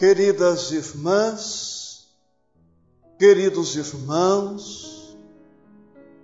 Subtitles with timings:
[0.00, 2.08] Queridas irmãs,
[3.18, 5.14] queridos irmãos,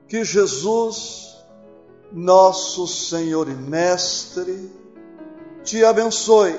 [0.08, 1.36] que Jesus,
[2.10, 4.72] nosso Senhor e Mestre,
[5.62, 6.58] te abençoe,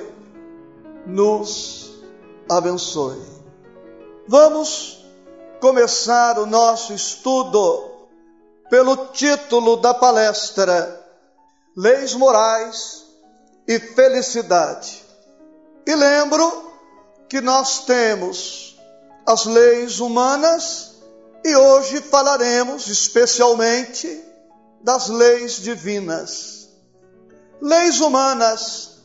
[1.06, 1.90] nos
[2.48, 3.20] abençoe.
[4.28, 5.04] Vamos
[5.60, 8.06] começar o nosso estudo
[8.70, 11.04] pelo título da palestra
[11.76, 13.04] Leis Morais
[13.66, 15.02] e Felicidade.
[15.84, 16.67] E lembro
[17.28, 18.76] que nós temos
[19.26, 20.94] as leis humanas
[21.44, 24.24] e hoje falaremos especialmente
[24.82, 26.68] das leis divinas.
[27.60, 28.98] Leis humanas,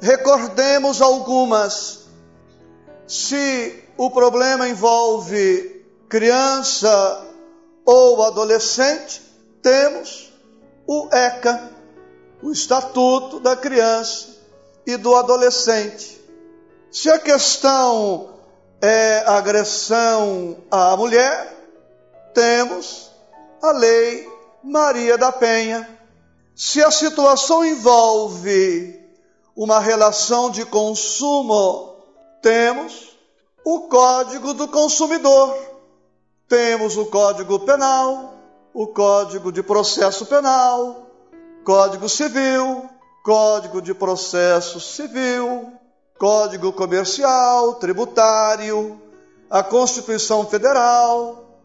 [0.00, 2.00] recordemos algumas.
[3.06, 7.26] Se o problema envolve criança
[7.84, 9.20] ou adolescente,
[9.60, 10.32] temos
[10.86, 11.70] o ECA,
[12.42, 14.28] o Estatuto da Criança
[14.86, 16.19] e do Adolescente.
[16.90, 18.30] Se a questão
[18.82, 21.56] é agressão à mulher,
[22.34, 23.12] temos
[23.62, 24.28] a lei
[24.64, 25.88] Maria da Penha.
[26.56, 28.98] Se a situação envolve
[29.54, 31.96] uma relação de consumo,
[32.42, 33.16] temos
[33.64, 35.56] o Código do Consumidor,
[36.48, 38.34] temos o Código Penal,
[38.74, 41.06] o Código de Processo Penal,
[41.64, 42.90] Código Civil,
[43.22, 45.79] Código de Processo Civil,
[46.20, 49.00] Código Comercial, Tributário,
[49.48, 51.58] a Constituição Federal,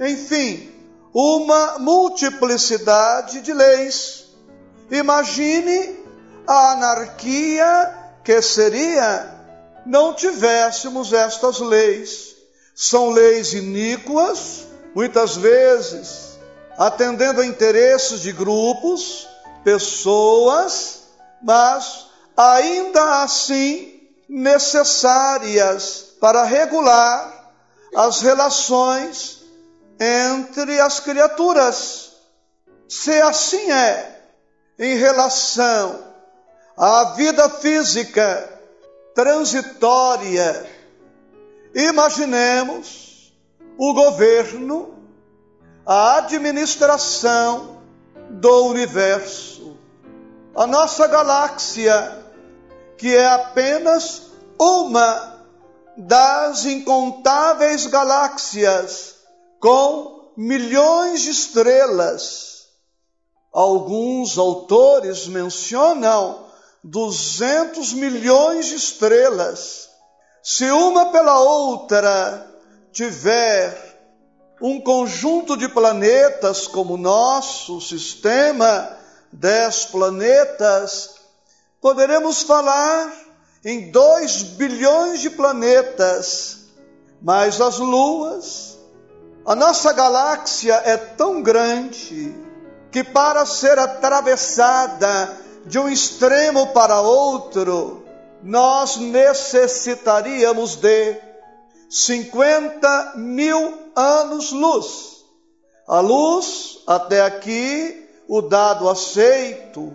[0.00, 0.74] enfim,
[1.14, 4.24] uma multiplicidade de leis.
[4.90, 6.00] Imagine
[6.48, 7.94] a anarquia
[8.24, 9.38] que seria
[9.86, 12.34] não tivéssemos estas leis.
[12.74, 14.66] São leis iníquas,
[14.96, 16.32] muitas vezes
[16.76, 19.28] atendendo a interesses de grupos,
[19.62, 21.02] pessoas,
[21.40, 22.10] mas
[22.50, 27.52] ainda assim necessárias para regular
[27.94, 29.42] as relações
[30.00, 32.12] entre as criaturas.
[32.88, 34.22] Se assim é
[34.78, 36.02] em relação
[36.76, 38.60] à vida física
[39.14, 40.66] transitória,
[41.74, 43.32] imaginemos
[43.76, 44.94] o governo,
[45.84, 47.82] a administração
[48.30, 49.76] do universo,
[50.54, 52.21] a nossa galáxia
[52.96, 54.22] que é apenas
[54.58, 55.40] uma
[55.96, 59.16] das incontáveis galáxias
[59.60, 62.66] com milhões de estrelas.
[63.52, 66.46] Alguns autores mencionam
[66.82, 69.88] 200 milhões de estrelas.
[70.42, 72.50] Se uma pela outra
[72.90, 73.92] tiver
[74.60, 78.96] um conjunto de planetas como o nosso sistema,
[79.32, 81.11] dez planetas,
[81.82, 83.12] poderemos falar
[83.64, 86.60] em 2 bilhões de planetas,
[87.20, 88.78] mas as luas,
[89.44, 92.32] a nossa galáxia é tão grande
[92.92, 98.04] que para ser atravessada de um extremo para outro,
[98.44, 101.16] nós necessitaríamos de
[101.90, 105.24] 50 mil anos-luz.
[105.88, 109.92] A luz, até aqui, o dado aceito,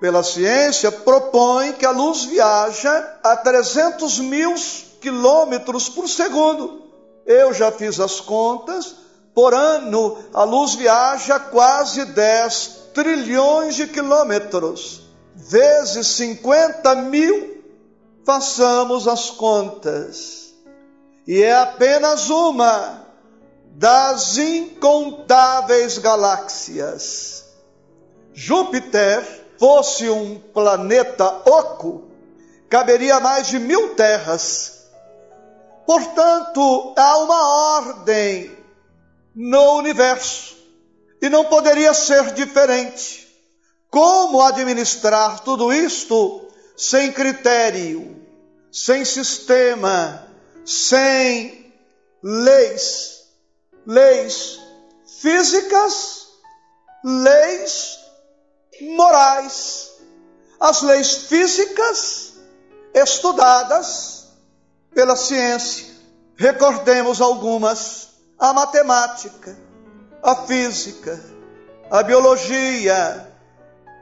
[0.00, 4.54] pela ciência propõe que a luz viaja a 300 mil
[5.00, 6.90] quilômetros por segundo.
[7.26, 8.96] Eu já fiz as contas,
[9.34, 15.02] por ano a luz viaja quase 10 trilhões de quilômetros,
[15.34, 17.62] vezes 50 mil,
[18.24, 20.54] façamos as contas.
[21.26, 23.06] E é apenas uma
[23.72, 27.44] das incontáveis galáxias.
[28.32, 32.04] Júpiter fosse um planeta oco,
[32.66, 34.86] caberia mais de mil terras.
[35.86, 38.56] Portanto, há uma ordem
[39.36, 40.56] no universo
[41.20, 43.28] e não poderia ser diferente.
[43.90, 48.16] Como administrar tudo isto sem critério,
[48.72, 50.26] sem sistema,
[50.64, 51.70] sem
[52.22, 53.24] leis?
[53.86, 54.58] Leis
[55.20, 56.28] físicas,
[57.04, 57.99] leis
[58.80, 59.90] morais,
[60.58, 62.34] as leis físicas
[62.94, 64.28] estudadas
[64.94, 65.86] pela ciência.
[66.36, 69.56] Recordemos algumas: a matemática,
[70.22, 71.20] a física,
[71.90, 73.30] a biologia,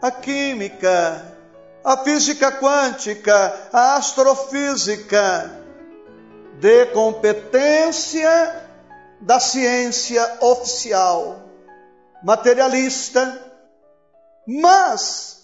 [0.01, 1.37] a química,
[1.85, 5.59] a física quântica, a astrofísica,
[6.61, 8.69] de competência
[9.21, 11.43] da ciência oficial,
[12.23, 13.48] materialista,
[14.51, 15.43] mas,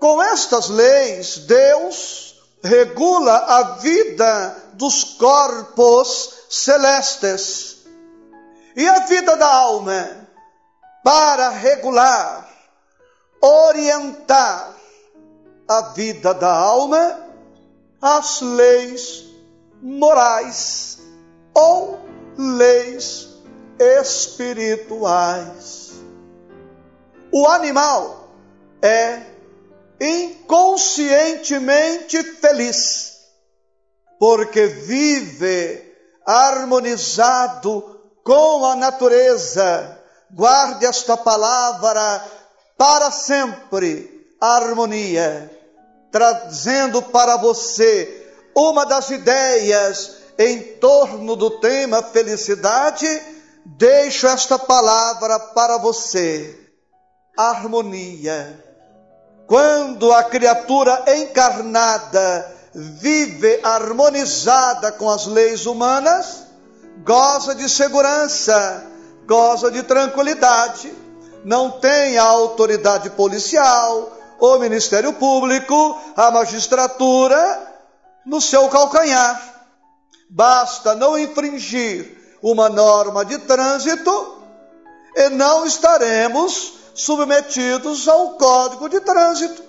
[0.00, 2.34] com estas leis, Deus
[2.64, 7.86] regula a vida dos corpos celestes.
[8.74, 10.26] E a vida da alma,
[11.04, 12.50] para regular,
[13.40, 14.74] orientar
[15.68, 17.20] a vida da alma,
[18.02, 19.26] as leis
[19.80, 20.98] morais
[21.54, 22.00] ou
[22.36, 23.28] leis
[23.78, 25.92] espirituais.
[27.30, 28.23] O animal
[28.84, 29.22] é
[29.98, 33.14] inconscientemente feliz,
[34.18, 35.90] porque vive
[36.26, 39.98] harmonizado com a natureza.
[40.30, 42.22] Guarde esta palavra
[42.76, 45.50] para sempre, harmonia,
[46.12, 48.22] trazendo para você
[48.54, 53.08] uma das ideias em torno do tema felicidade,
[53.64, 56.54] deixo esta palavra para você:
[57.34, 58.62] harmonia.
[59.46, 66.44] Quando a criatura encarnada vive harmonizada com as leis humanas,
[67.04, 68.86] goza de segurança,
[69.26, 70.92] goza de tranquilidade,
[71.44, 77.74] não tem a autoridade policial, o Ministério Público, a magistratura
[78.24, 79.40] no seu calcanhar.
[80.30, 84.38] Basta não infringir uma norma de trânsito
[85.14, 89.62] e não estaremos submetidos ao Código de Trânsito.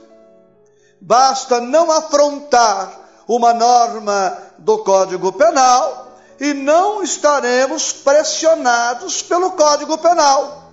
[1.01, 10.71] Basta não afrontar uma norma do Código Penal e não estaremos pressionados pelo Código Penal.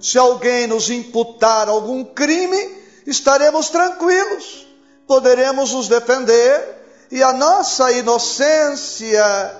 [0.00, 4.66] Se alguém nos imputar algum crime, estaremos tranquilos,
[5.06, 6.76] poderemos nos defender
[7.10, 9.56] e a nossa inocência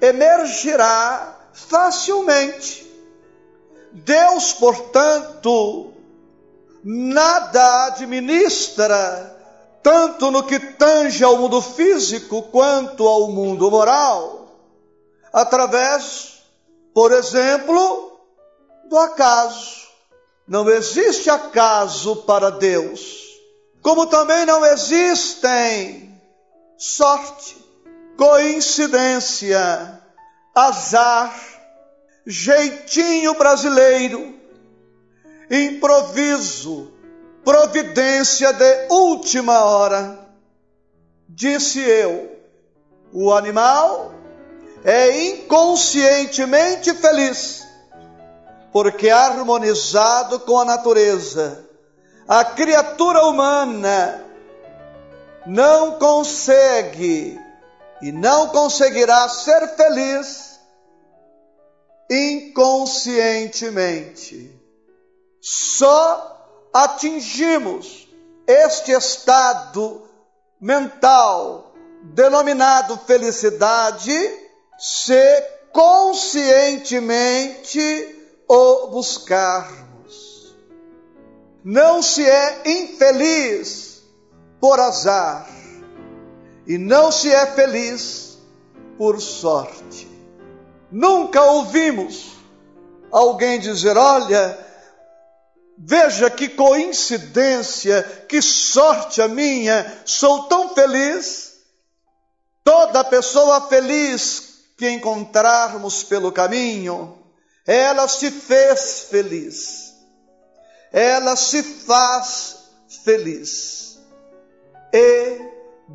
[0.00, 2.83] emergirá facilmente.
[3.94, 5.92] Deus, portanto,
[6.82, 9.38] nada administra,
[9.82, 14.48] tanto no que tange ao mundo físico quanto ao mundo moral,
[15.32, 16.42] através,
[16.92, 18.18] por exemplo,
[18.88, 19.84] do acaso.
[20.46, 23.22] Não existe acaso para Deus,
[23.80, 26.20] como também não existem
[26.76, 27.56] sorte,
[28.16, 30.02] coincidência,
[30.52, 31.53] azar,
[32.26, 34.34] jeitinho brasileiro,
[35.50, 36.92] improviso,
[37.44, 40.18] providência de última hora.
[41.28, 42.34] Disse eu:
[43.12, 44.12] o animal
[44.84, 47.62] é inconscientemente feliz,
[48.72, 51.64] porque harmonizado com a natureza.
[52.26, 54.24] A criatura humana
[55.46, 57.38] não consegue
[58.00, 60.53] e não conseguirá ser feliz
[62.14, 64.50] inconscientemente.
[65.40, 68.08] Só atingimos
[68.46, 70.02] este estado
[70.60, 74.12] mental denominado felicidade
[74.78, 78.14] se conscientemente
[78.48, 80.54] o buscarmos.
[81.64, 84.02] Não se é infeliz
[84.60, 85.48] por azar
[86.66, 88.38] e não se é feliz
[88.96, 90.13] por sorte.
[90.94, 92.34] Nunca ouvimos
[93.10, 94.56] alguém dizer: Olha,
[95.76, 101.54] veja que coincidência, que sorte a minha, sou tão feliz.
[102.62, 107.18] Toda pessoa feliz que encontrarmos pelo caminho,
[107.66, 109.92] ela se fez feliz,
[110.92, 112.68] ela se faz
[113.02, 113.98] feliz.
[114.92, 115.40] E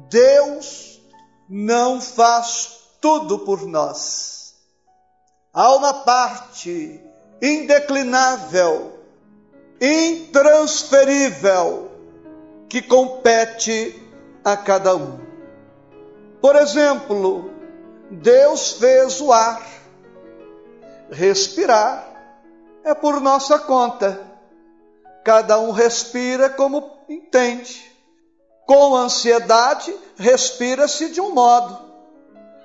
[0.10, 1.00] Deus
[1.50, 4.39] não faz tudo por nós.
[5.52, 7.04] Há uma parte
[7.42, 9.00] indeclinável,
[9.82, 11.90] intransferível,
[12.70, 14.00] que compete
[14.46, 15.20] a cada um.
[16.40, 17.50] Por exemplo,
[18.12, 19.66] Deus fez o ar.
[21.10, 22.08] Respirar
[22.84, 24.22] é por nossa conta.
[25.26, 27.92] Cada um respira como entende.
[28.68, 31.89] Com ansiedade, respira-se de um modo.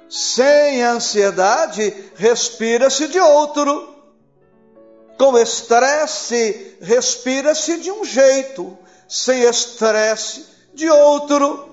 [0.09, 3.95] Sem ansiedade, respira-se de outro.
[5.19, 8.77] Com estresse, respira-se de um jeito.
[9.09, 11.71] Sem estresse, de outro.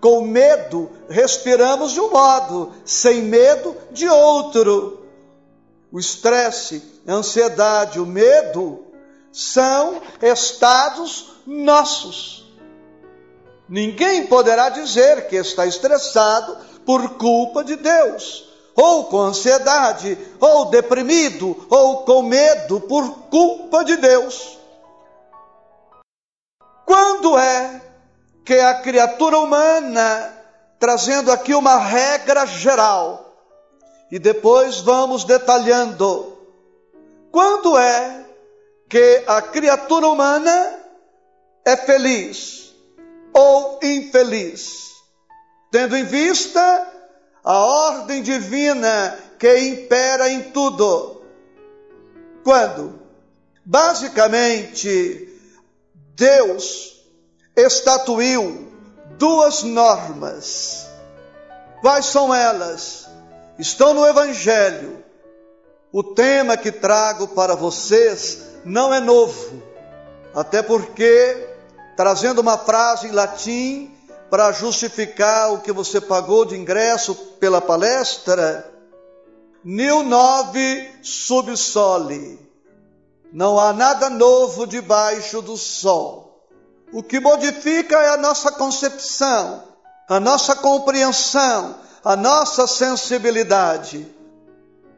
[0.00, 2.72] Com medo, respiramos de um modo.
[2.84, 5.06] Sem medo, de outro.
[5.90, 8.86] O estresse, a ansiedade, o medo
[9.32, 12.38] são estados nossos
[13.68, 16.56] Ninguém poderá dizer que está estressado
[16.88, 23.94] por culpa de Deus, ou com ansiedade, ou deprimido, ou com medo por culpa de
[23.96, 24.58] Deus.
[26.86, 27.82] Quando é
[28.42, 30.34] que a criatura humana,
[30.78, 33.34] trazendo aqui uma regra geral,
[34.10, 36.38] e depois vamos detalhando.
[37.30, 38.24] Quando é
[38.88, 40.74] que a criatura humana
[41.66, 42.74] é feliz
[43.34, 44.88] ou infeliz?
[45.70, 46.86] Tendo em vista
[47.44, 51.22] a ordem divina que impera em tudo.
[52.42, 53.00] Quando?
[53.64, 55.28] Basicamente,
[56.16, 57.00] Deus
[57.54, 58.72] estatuiu
[59.18, 60.88] duas normas.
[61.80, 63.08] Quais são elas?
[63.58, 65.04] Estão no Evangelho.
[65.92, 69.62] O tema que trago para vocês não é novo,
[70.34, 71.48] até porque,
[71.96, 73.97] trazendo uma frase em latim
[74.30, 78.72] para justificar o que você pagou de ingresso pela palestra,
[79.64, 82.38] Nil nove subsole.
[83.32, 86.46] Não há nada novo debaixo do sol.
[86.92, 89.62] O que modifica é a nossa concepção,
[90.08, 94.06] a nossa compreensão, a nossa sensibilidade.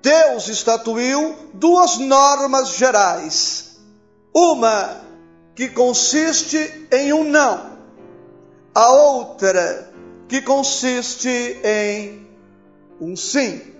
[0.02, 3.76] Deus estatuiu duas normas gerais.
[4.32, 5.00] Uma
[5.56, 7.69] que consiste em um não,
[8.74, 9.92] a outra
[10.28, 12.28] que consiste em
[13.00, 13.74] um sim.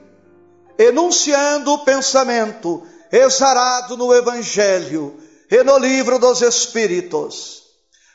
[0.79, 5.19] Enunciando o pensamento exarado no Evangelho
[5.51, 7.63] e no livro dos Espíritos.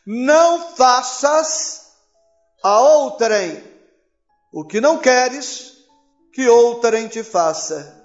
[0.06, 1.86] Não faças
[2.64, 3.64] a outrem
[4.52, 5.74] o que não queres
[6.34, 8.04] que outrem te faça.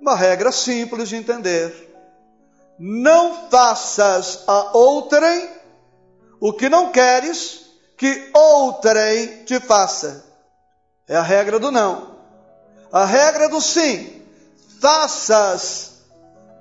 [0.00, 1.94] Uma regra simples de entender.
[2.78, 5.48] Não faças a outrem
[6.40, 7.63] o que não queres
[7.96, 10.24] que outrem te faça.
[11.06, 12.16] É a regra do não.
[12.92, 14.22] A regra do sim.
[14.80, 15.92] Faças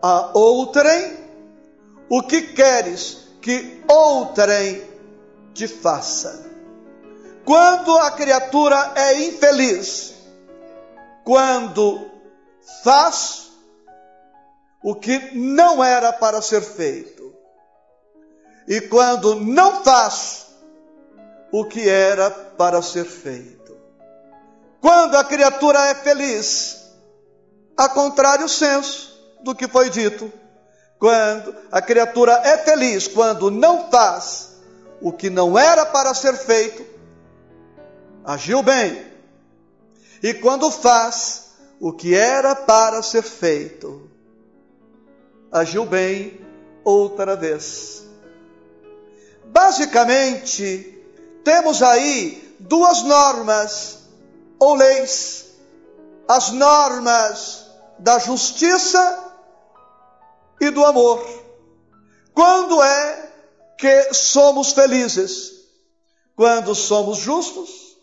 [0.02, 1.18] a outrem
[2.10, 4.84] o que queres que outrem
[5.54, 6.46] te faça.
[7.46, 10.14] Quando a criatura é infeliz,
[11.24, 12.10] quando
[12.84, 13.52] faz
[14.82, 17.34] o que não era para ser feito,
[18.68, 20.48] e quando não faz
[21.54, 23.78] o que era para ser feito.
[24.82, 26.84] Quando a criatura é feliz,
[27.78, 30.34] a contrário senso, do que foi dito.
[30.98, 34.56] Quando a criatura é feliz, quando não faz
[35.00, 36.84] o que não era para ser feito,
[38.26, 39.06] agiu bem.
[40.24, 44.10] E quando faz o que era para ser feito,
[45.52, 46.42] agiu bem
[46.84, 48.08] outra vez.
[49.46, 50.93] Basicamente,
[51.44, 54.00] temos aí duas normas
[54.60, 55.46] ou leis:
[56.28, 57.66] as normas
[58.00, 59.32] da justiça
[60.60, 61.24] e do amor.
[62.34, 63.32] Quando é
[63.78, 65.52] que somos felizes?
[66.36, 67.98] Quando somos justos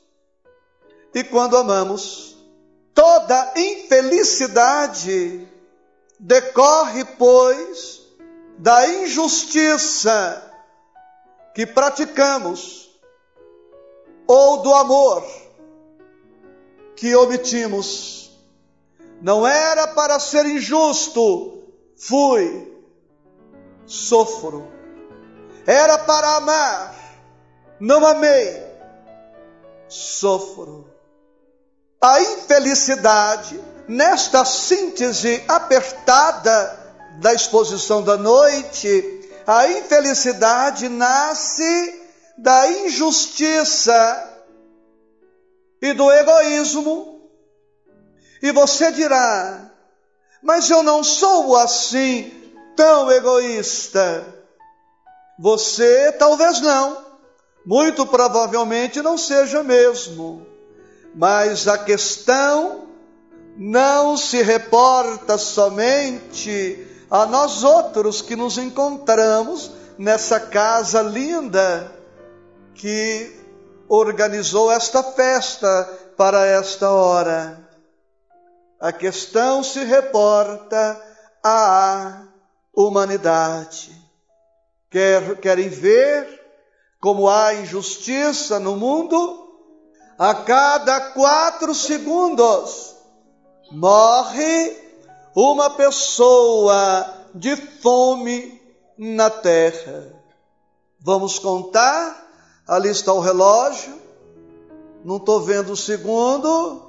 [1.14, 2.36] e quando amamos.
[2.94, 5.48] Toda infelicidade
[6.18, 8.02] decorre, pois,
[8.58, 10.52] da injustiça
[11.54, 12.79] que praticamos
[14.32, 15.26] ou do amor
[16.94, 18.30] que omitimos.
[19.20, 21.64] Não era para ser injusto,
[21.96, 22.72] fui,
[23.84, 24.68] sofro.
[25.66, 26.94] Era para amar,
[27.80, 28.62] não amei,
[29.88, 30.88] sofro.
[32.00, 41.99] A infelicidade, nesta síntese apertada da exposição da noite, a infelicidade nasce
[42.40, 44.28] da injustiça
[45.80, 47.20] e do egoísmo.
[48.42, 49.70] E você dirá,
[50.42, 52.32] mas eu não sou assim
[52.74, 54.24] tão egoísta.
[55.38, 57.04] Você talvez não,
[57.64, 60.46] muito provavelmente não seja mesmo.
[61.14, 62.88] Mas a questão
[63.56, 71.99] não se reporta somente a nós outros que nos encontramos nessa casa linda
[72.74, 73.40] que
[73.88, 75.84] organizou esta festa
[76.16, 77.68] para esta hora.
[78.80, 81.00] A questão se reporta
[81.44, 82.24] à
[82.74, 83.94] humanidade.
[84.90, 86.40] Quer, querem ver
[87.00, 89.48] como há injustiça no mundo?
[90.18, 92.94] A cada quatro segundos
[93.70, 94.76] morre
[95.34, 98.60] uma pessoa de fome
[98.98, 100.12] na terra.
[101.00, 102.19] Vamos contar?
[102.70, 103.98] Ali está o relógio.
[105.04, 106.80] Não estou vendo o segundo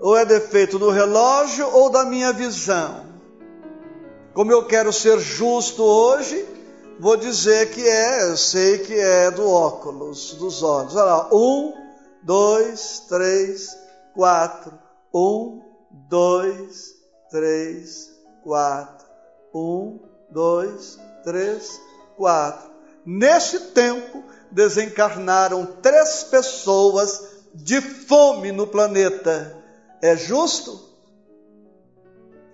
[0.00, 3.04] ou é defeito do relógio ou da minha visão?
[4.32, 6.48] Como eu quero ser justo hoje,
[6.98, 10.96] vou dizer que é, eu sei que é do óculos, dos olhos.
[10.96, 11.74] Olha lá, um,
[12.22, 13.76] dois, três,
[14.14, 14.72] quatro.
[15.14, 15.60] Um,
[16.08, 16.94] dois,
[17.30, 18.10] três,
[18.42, 19.06] quatro.
[19.54, 21.78] Um, dois, três,
[22.16, 22.70] quatro.
[23.04, 29.56] Nesse tempo, desencarnaram três pessoas de fome no planeta.
[30.00, 30.80] É justo?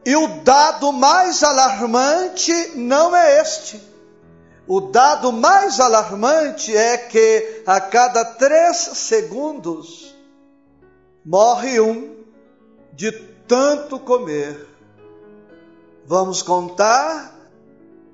[0.05, 3.81] E o dado mais alarmante não é este.
[4.67, 10.15] O dado mais alarmante é que a cada três segundos
[11.25, 12.25] morre um
[12.95, 13.13] de
[13.47, 14.69] tanto comer.
[16.07, 17.35] Vamos contar?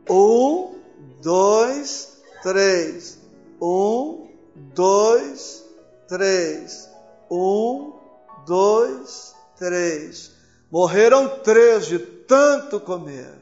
[0.09, 0.75] Um,
[1.23, 3.16] dois, três.
[3.61, 5.65] Um, dois,
[6.09, 6.89] três.
[7.31, 7.93] Um,
[8.47, 10.33] dois, três.
[10.71, 13.33] Morreram três de tanto comer.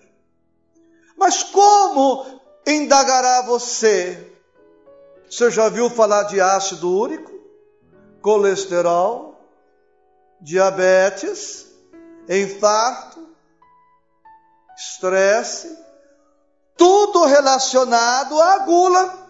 [1.17, 4.33] Mas como indagará você?
[5.29, 7.33] Você já viu falar de ácido úrico,
[8.21, 9.41] colesterol,
[10.41, 11.67] diabetes,
[12.29, 13.29] infarto,
[14.77, 15.77] estresse,
[16.77, 19.24] tudo relacionado à gula.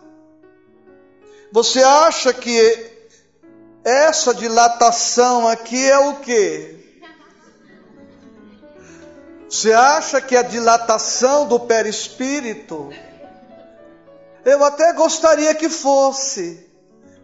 [1.54, 2.90] Você acha que
[3.84, 7.00] essa dilatação aqui é o quê?
[9.48, 12.92] Você acha que a dilatação do perispírito?
[14.44, 16.68] Eu até gostaria que fosse,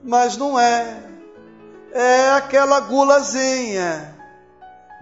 [0.00, 1.02] mas não é.
[1.90, 4.16] É aquela gulazinha.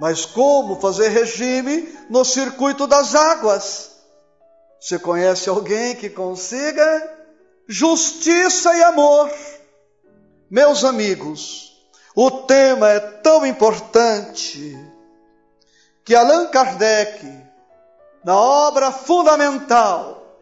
[0.01, 3.91] Mas como fazer regime no circuito das águas?
[4.81, 7.18] Você conhece alguém que consiga?
[7.71, 9.31] Justiça e amor.
[10.51, 11.79] Meus amigos,
[12.15, 14.75] o tema é tão importante
[16.03, 17.31] que Allan Kardec,
[18.25, 20.41] na obra fundamental,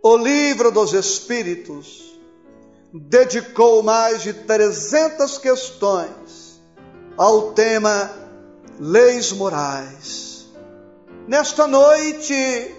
[0.00, 2.16] O Livro dos Espíritos,
[2.94, 6.62] dedicou mais de 300 questões
[7.16, 8.08] ao tema
[8.78, 10.46] leis morais.
[11.26, 12.72] Nesta noite,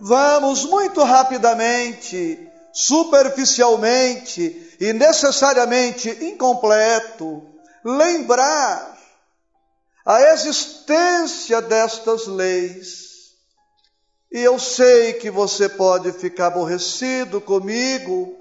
[0.00, 7.40] vamos muito rapidamente, superficialmente e necessariamente incompleto,
[7.84, 8.98] lembrar
[10.04, 13.04] a existência destas leis.
[14.32, 18.36] E eu sei que você pode ficar aborrecido comigo,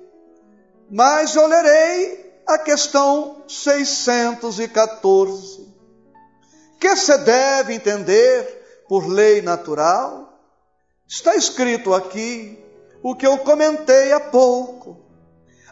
[0.90, 5.72] mas eu lerei a questão 614.
[6.80, 10.34] Que se deve entender por lei natural?
[11.08, 12.63] Está escrito aqui
[13.04, 14.98] o que eu comentei há pouco.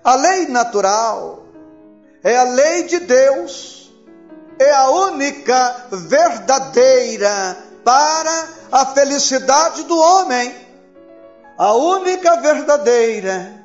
[0.04, 1.46] A lei natural
[2.24, 3.82] é a lei de Deus
[4.62, 10.54] é a única verdadeira para a felicidade do homem.
[11.58, 13.60] A única verdadeira.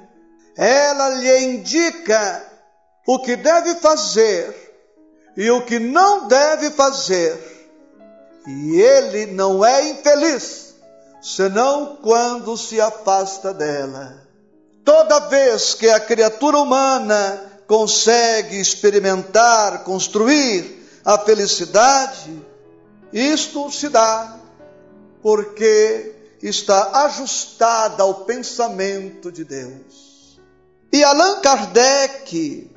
[0.57, 2.43] Ela lhe indica
[3.07, 4.55] o que deve fazer
[5.37, 7.39] e o que não deve fazer.
[8.47, 10.66] E ele não é infeliz,
[11.27, 14.23] senão quando se afasta dela.
[14.85, 22.31] Toda vez que a criatura humana consegue experimentar, construir a felicidade,
[23.13, 24.39] isto se dá
[25.21, 30.41] porque está ajustada ao pensamento de Deus.
[30.93, 32.71] E Allan Kardec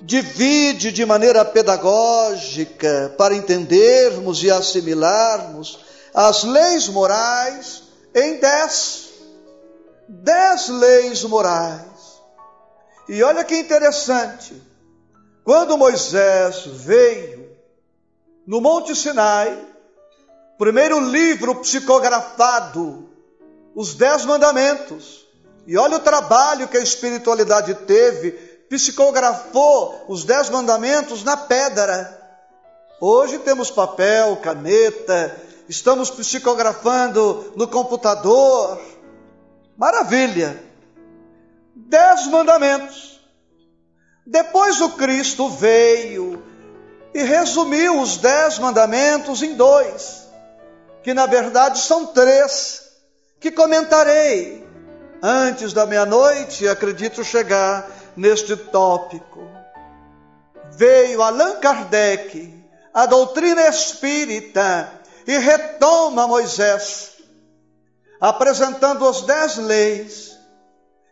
[0.00, 5.84] divide de maneira pedagógica para entendermos e assimilarmos
[6.16, 7.82] as leis morais
[8.14, 9.10] em dez.
[10.08, 11.82] Dez leis morais.
[13.06, 14.62] E olha que interessante.
[15.44, 17.46] Quando Moisés veio
[18.46, 19.62] no Monte Sinai,
[20.56, 23.10] primeiro livro psicografado,
[23.74, 25.26] os Dez Mandamentos,
[25.66, 28.30] e olha o trabalho que a espiritualidade teve,
[28.70, 32.16] psicografou os Dez Mandamentos na pedra.
[33.00, 38.80] Hoje temos papel, caneta, estamos psicografando no computador.
[39.76, 40.62] Maravilha!
[41.74, 43.20] Dez mandamentos.
[44.26, 46.42] Depois o Cristo veio
[47.14, 50.26] e resumiu os dez mandamentos em dois,
[51.02, 52.82] que na verdade são três,
[53.38, 54.66] que comentarei
[55.22, 59.48] antes da meia-noite, acredito chegar neste tópico.
[60.72, 62.52] Veio Allan Kardec,
[62.92, 64.95] a doutrina espírita,
[65.26, 67.12] e retoma Moisés,
[68.20, 70.36] apresentando as dez leis.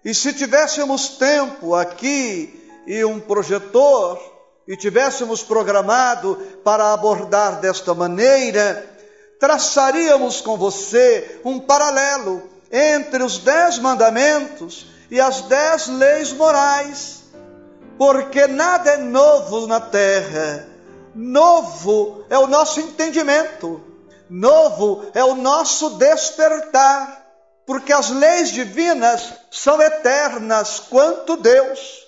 [0.05, 4.21] E se tivéssemos tempo aqui e um projetor
[4.69, 8.89] e tivéssemos programado para abordar desta maneira,
[9.41, 17.25] traçaríamos com você um paralelo entre os dez mandamentos e as dez leis morais,
[17.99, 20.69] porque nada é novo na terra.
[21.15, 23.81] Novo é o nosso entendimento,
[24.29, 27.25] novo é o nosso despertar,
[27.67, 32.05] porque as leis divinas são eternas quanto Deus.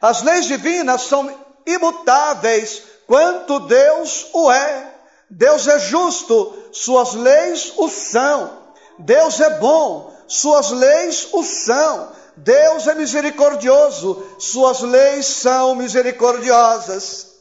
[0.00, 1.32] As leis divinas são
[1.66, 4.94] imutáveis quanto Deus o é.
[5.28, 8.58] Deus é justo, suas leis o são.
[8.98, 12.12] Deus é bom, suas leis o são.
[12.36, 17.34] Deus é misericordioso, suas leis são misericordiosas.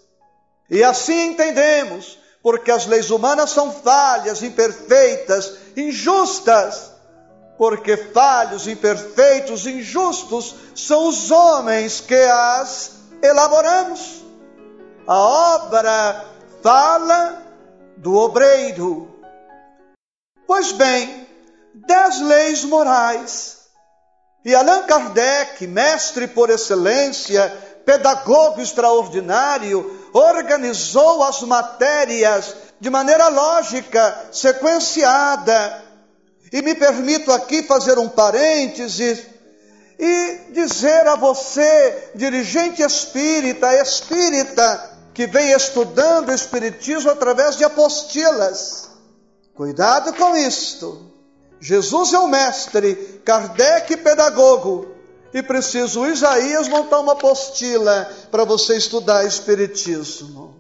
[0.70, 2.18] E assim entendemos,
[2.50, 6.92] porque as leis humanas são falhas, imperfeitas, injustas.
[7.60, 14.24] Porque falhos, imperfeitos, injustos são os homens que as elaboramos.
[15.06, 16.26] A obra
[16.64, 17.40] fala
[17.98, 19.08] do obreiro.
[20.48, 21.28] Pois bem,
[21.76, 23.60] dez leis morais.
[24.44, 27.48] E Allan Kardec, mestre por excelência,
[27.86, 35.84] pedagogo extraordinário, organizou as matérias de maneira lógica, sequenciada.
[36.52, 39.26] E me permito aqui fazer um parênteses
[40.00, 48.89] e dizer a você, dirigente espírita, espírita, que vem estudando o Espiritismo através de apostilas.
[49.54, 51.12] Cuidado com isto.
[51.60, 54.95] Jesus é o mestre, Kardec pedagogo,
[55.34, 60.60] e preciso Isaías montar uma apostila para você estudar Espiritismo.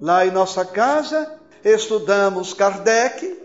[0.00, 3.38] Lá em nossa casa, estudamos Kardec,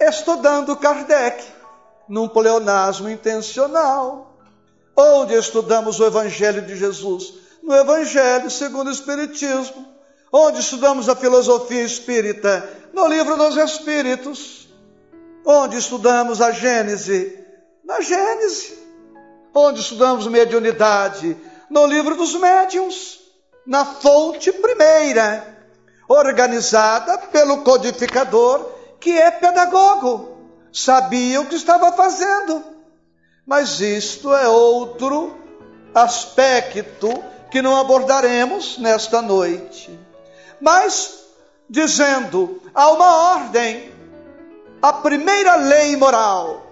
[0.00, 1.44] estudando Kardec,
[2.08, 4.34] num pleonasmo intencional,
[4.96, 7.34] onde estudamos o Evangelho de Jesus?
[7.62, 9.86] No Evangelho segundo o Espiritismo,
[10.32, 14.68] onde estudamos a filosofia espírita, no livro dos Espíritos,
[15.44, 17.38] onde estudamos a Gênese,
[17.84, 18.79] na Gênese,
[19.54, 21.36] onde estudamos mediunidade,
[21.68, 23.20] no livro dos médiuns,
[23.66, 25.58] na fonte primeira,
[26.08, 30.36] organizada pelo codificador, que é pedagogo,
[30.72, 32.62] sabia o que estava fazendo.
[33.46, 35.36] Mas isto é outro
[35.94, 37.08] aspecto
[37.50, 39.98] que não abordaremos nesta noite.
[40.60, 41.24] Mas,
[41.68, 43.92] dizendo, há uma ordem,
[44.82, 46.66] a primeira lei moral,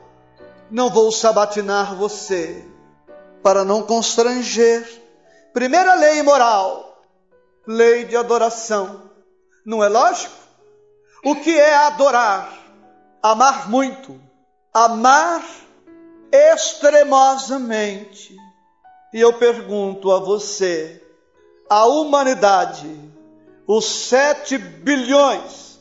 [0.71, 2.65] não vou sabatinar você,
[3.43, 4.87] para não constranger.
[5.53, 7.03] Primeira lei moral,
[7.67, 9.11] lei de adoração.
[9.65, 10.37] Não é lógico?
[11.25, 12.57] O que é adorar?
[13.23, 14.21] Amar muito,
[14.73, 15.45] amar
[16.33, 18.37] extremosamente
[19.13, 21.03] e eu pergunto a você:
[21.69, 22.89] a humanidade,
[23.67, 25.79] os sete bilhões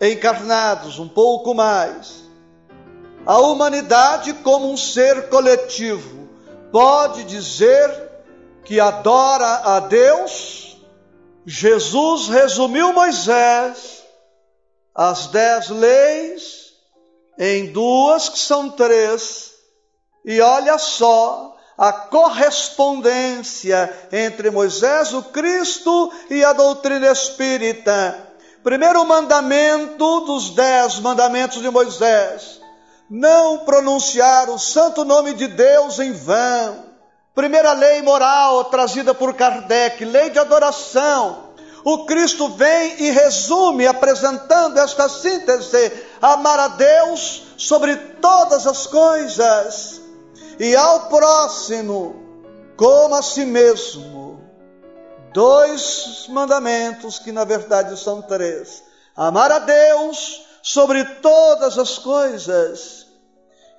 [0.00, 2.24] encarnados, um pouco mais,
[3.26, 6.27] a humanidade, como um ser coletivo,
[6.70, 8.10] pode dizer
[8.64, 10.76] que adora a Deus?
[11.46, 14.04] Jesus resumiu Moisés,
[14.94, 16.72] as dez leis,
[17.38, 19.54] em duas que são três,
[20.24, 28.26] e olha só, a correspondência entre Moisés, o Cristo e a doutrina espírita.
[28.64, 32.60] Primeiro mandamento dos dez mandamentos de Moisés:
[33.08, 36.86] não pronunciar o santo nome de Deus em vão.
[37.34, 41.48] Primeira lei moral trazida por Kardec, lei de adoração.
[41.84, 50.00] O Cristo vem e resume, apresentando esta síntese: amar a Deus sobre todas as coisas
[50.58, 52.16] e ao próximo
[52.76, 54.40] como a si mesmo.
[55.32, 58.82] Dois mandamentos que na verdade são três:
[59.16, 63.06] amar a Deus sobre todas as coisas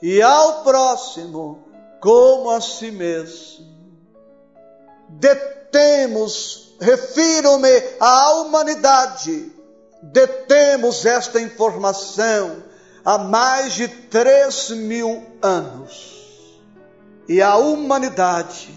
[0.02, 1.64] e ao próximo
[2.02, 3.68] como a si mesmo.
[5.08, 9.54] Detemos, refiro-me à humanidade,
[10.02, 12.64] detemos esta informação
[13.06, 16.60] há mais de três mil anos
[17.28, 18.74] e a humanidade,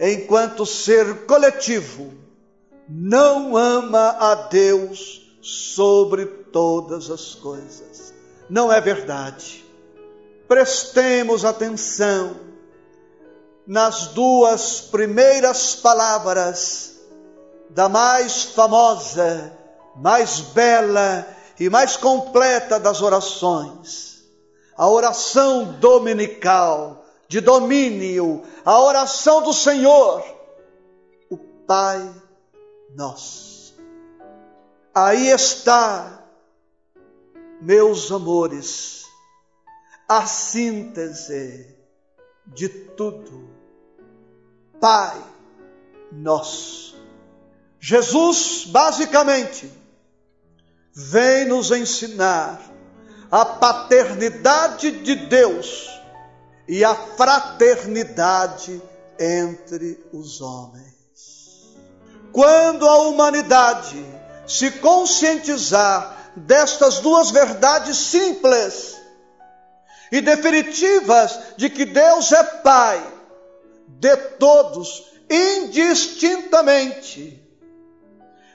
[0.00, 2.12] enquanto ser coletivo,
[2.88, 8.12] não ama a Deus sobre todas as coisas.
[8.50, 9.64] Não é verdade.
[10.48, 12.36] Prestemos atenção
[13.64, 16.96] nas duas primeiras palavras
[17.70, 19.56] da mais famosa,
[19.94, 21.24] mais bela
[21.60, 24.24] e mais completa das orações.
[24.76, 30.24] A oração dominical de domínio, a oração do Senhor,
[31.30, 32.12] o Pai
[32.96, 33.55] Nosso.
[34.98, 36.24] Aí está,
[37.60, 39.04] meus amores,
[40.08, 41.76] a síntese
[42.46, 43.50] de tudo.
[44.80, 45.22] Pai
[46.10, 46.96] nosso.
[47.78, 49.70] Jesus, basicamente,
[50.94, 52.58] vem nos ensinar
[53.30, 55.90] a paternidade de Deus
[56.66, 58.80] e a fraternidade
[59.20, 61.76] entre os homens.
[62.32, 64.15] Quando a humanidade
[64.46, 68.94] se conscientizar destas duas verdades simples
[70.12, 73.14] e definitivas de que Deus é Pai
[73.88, 77.42] de todos, indistintamente,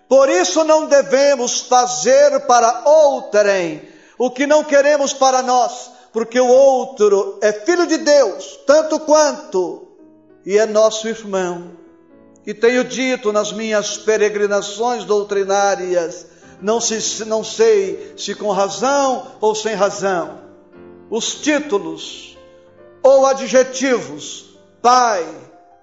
[0.07, 6.47] por isso não devemos fazer para outrem o que não queremos para nós, porque o
[6.47, 9.87] outro é filho de Deus, tanto quanto,
[10.45, 11.80] e é nosso irmão.
[12.45, 16.25] E tenho dito nas minhas peregrinações doutrinárias,
[16.61, 20.41] não, se, não sei se com razão ou sem razão,
[21.09, 22.37] os títulos
[23.03, 24.51] ou adjetivos
[24.81, 25.27] pai,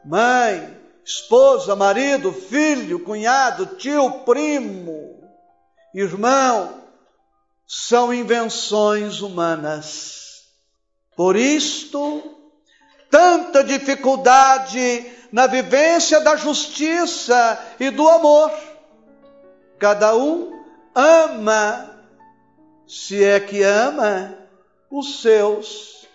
[0.04, 5.22] mãe, esposa, marido, filho, cunhado, tio, primo,
[5.94, 6.82] irmão,
[7.66, 10.42] são invenções humanas.
[11.16, 12.22] Por isto,
[13.10, 18.52] tanta dificuldade na vivência da justiça e do amor.
[19.78, 20.52] Cada um
[20.94, 21.90] ama,
[22.86, 24.34] se é que ama,
[24.90, 26.06] os seus.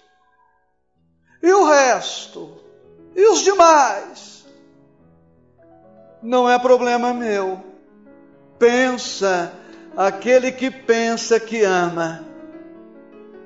[1.41, 2.57] E o resto?
[3.15, 4.33] E os demais?
[6.23, 7.61] não é problema meu.
[8.57, 9.51] Pensa
[9.95, 12.23] aquele que pensa que ama.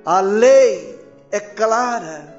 [0.06, 1.00] A lei
[1.32, 2.38] é clara.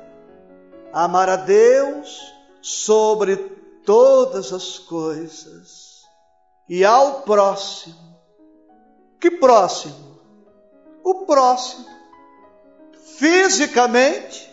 [0.92, 3.36] Amar a Deus sobre
[3.84, 6.02] todas as coisas
[6.68, 8.18] e ao próximo.
[9.18, 10.20] Que próximo?
[11.02, 11.86] O próximo.
[13.16, 14.48] Fisicamente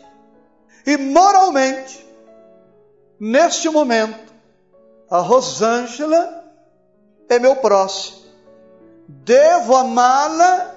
[0.85, 2.05] e moralmente.
[3.19, 4.33] Neste momento
[5.09, 6.45] a Rosângela
[7.29, 8.25] é meu próximo.
[9.07, 10.73] Devo amá-la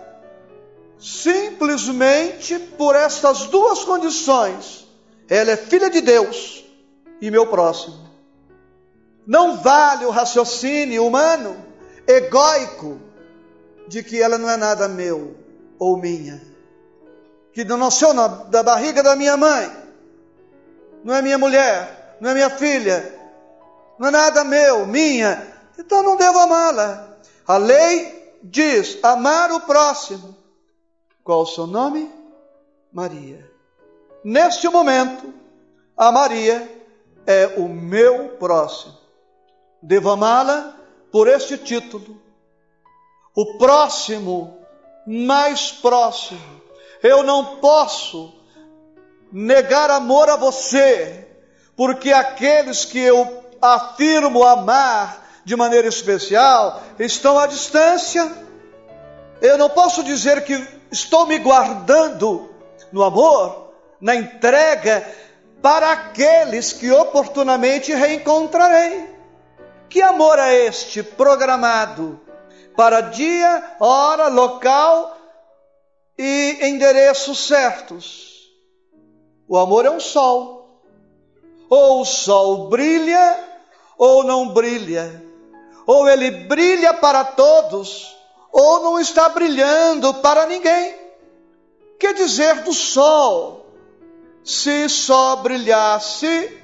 [0.99, 4.87] simplesmente por estas duas condições.
[5.29, 6.68] Ela é filha de Deus
[7.21, 8.09] e meu próximo.
[9.27, 11.57] Não vale o raciocínio humano,
[12.07, 13.01] egóico,
[13.87, 15.37] de que ela não é nada meu
[15.79, 16.41] ou minha.
[17.53, 19.71] Que não nasceu na, da barriga da minha mãe,
[21.05, 23.15] não é minha mulher, não é minha filha,
[23.99, 25.47] não é nada meu, minha,
[25.79, 27.19] então não devo amá-la.
[27.47, 30.37] A lei diz: amar o próximo.
[31.25, 32.11] Qual o seu nome?
[32.93, 33.49] Maria.
[34.25, 35.33] Neste momento,
[35.97, 36.78] a Maria
[37.29, 38.97] é o meu próximo.
[39.83, 40.75] Devo amá-la
[41.13, 42.19] por este título.
[43.37, 44.57] O próximo,
[45.07, 46.63] mais próximo.
[47.03, 48.33] Eu não posso
[49.31, 51.29] negar amor a você,
[51.77, 58.27] porque aqueles que eu afirmo amar de maneira especial estão à distância.
[59.43, 62.49] Eu não posso dizer que estou me guardando
[62.91, 65.07] no amor, na entrega
[65.63, 69.09] para aqueles que oportunamente reencontrarei.
[69.89, 72.21] Que amor é este programado
[72.77, 75.17] para dia, hora, local
[76.17, 78.29] e endereços certos?
[79.49, 80.83] O amor é um sol.
[81.71, 83.49] Ou o sol brilha
[83.99, 85.23] ou não brilha.
[85.87, 88.15] Ou ele brilha para todos,
[88.53, 90.95] ou não está brilhando para ninguém.
[91.99, 93.67] Que dizer do sol?
[94.49, 96.59] Se só brilhasse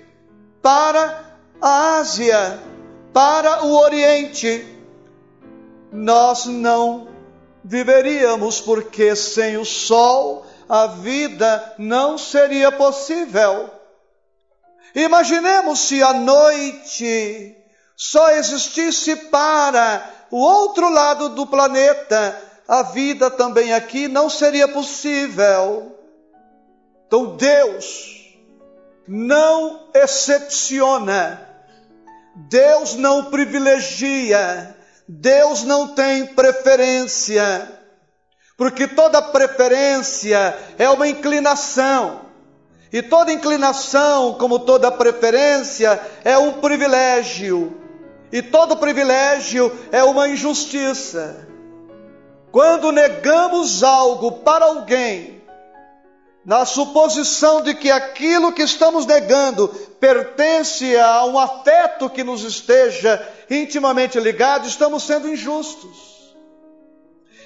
[0.63, 1.23] para
[1.61, 2.59] a Ásia,
[3.13, 4.67] para o Oriente,
[5.93, 7.09] nós não
[7.63, 13.69] viveríamos, porque sem o sol a vida não seria possível.
[14.95, 17.55] Imaginemos se a noite
[17.95, 22.35] só existisse para o outro lado do planeta,
[22.67, 25.94] a vida também aqui não seria possível.
[27.07, 28.37] Então Deus
[29.07, 31.49] não excepciona,
[32.35, 37.71] Deus não privilegia, Deus não tem preferência,
[38.57, 42.23] porque toda preferência é uma inclinação.
[42.93, 47.77] E toda inclinação, como toda preferência, é um privilégio.
[48.31, 51.49] E todo privilégio é uma injustiça.
[52.53, 55.34] Quando negamos algo para alguém,
[56.45, 63.27] na suposição de que aquilo que estamos negando pertence a um afeto que nos esteja
[63.49, 66.35] intimamente ligado, estamos sendo injustos.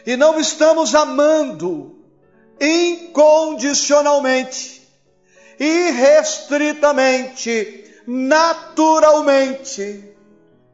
[0.04, 1.98] E não estamos amando
[2.60, 4.82] incondicionalmente,
[5.60, 10.16] irrestritamente, naturalmente.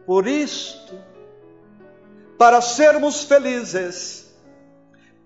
[0.07, 0.99] Por isto,
[2.39, 4.27] para sermos felizes,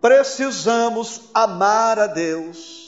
[0.00, 2.87] precisamos amar a Deus,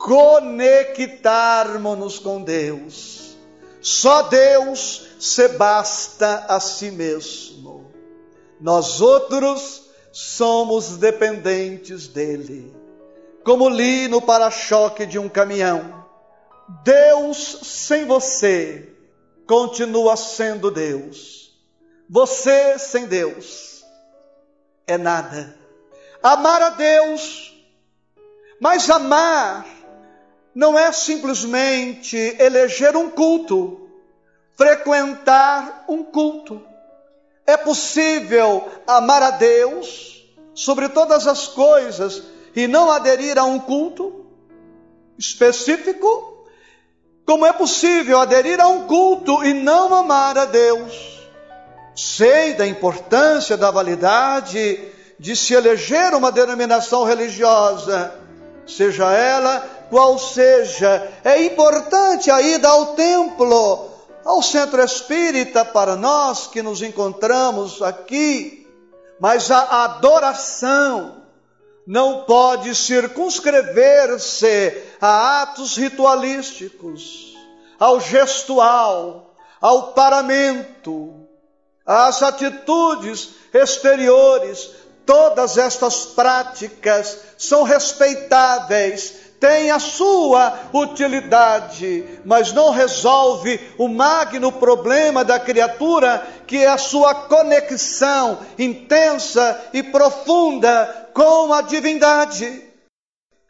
[0.00, 3.36] conectarmos-nos com Deus.
[3.82, 7.92] Só Deus se basta a si mesmo.
[8.58, 12.74] Nós outros somos dependentes dele.
[13.44, 16.06] Como li no para-choque de um caminhão,
[16.82, 18.88] Deus sem você
[19.46, 21.52] continua sendo Deus.
[22.08, 23.84] Você sem Deus
[24.86, 25.54] é nada.
[26.22, 27.54] Amar a Deus,
[28.60, 29.79] mas amar
[30.54, 33.88] não é simplesmente eleger um culto,
[34.56, 36.62] frequentar um culto.
[37.46, 42.22] É possível amar a Deus sobre todas as coisas
[42.54, 44.26] e não aderir a um culto
[45.18, 46.46] específico?
[47.24, 51.20] Como é possível aderir a um culto e não amar a Deus?
[51.94, 58.14] Sei da importância, da validade de se eleger uma denominação religiosa,
[58.66, 61.06] seja ela qual seja.
[61.22, 63.90] É importante a ida ao templo,
[64.24, 68.66] ao centro espírita para nós que nos encontramos aqui,
[69.18, 71.20] mas a adoração
[71.86, 77.36] não pode circunscrever-se a atos ritualísticos,
[77.78, 81.26] ao gestual, ao paramento,
[81.84, 84.70] às atitudes exteriores.
[85.04, 95.24] Todas estas práticas são respeitáveis, tem a sua utilidade, mas não resolve o magno problema
[95.24, 102.68] da criatura, que é a sua conexão intensa e profunda com a divindade.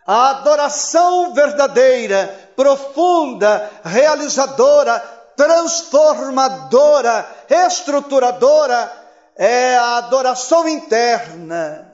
[0.07, 5.01] A adoração verdadeira, profunda, realizadora,
[5.37, 8.93] transformadora, estruturadora,
[9.37, 11.93] é a adoração interna,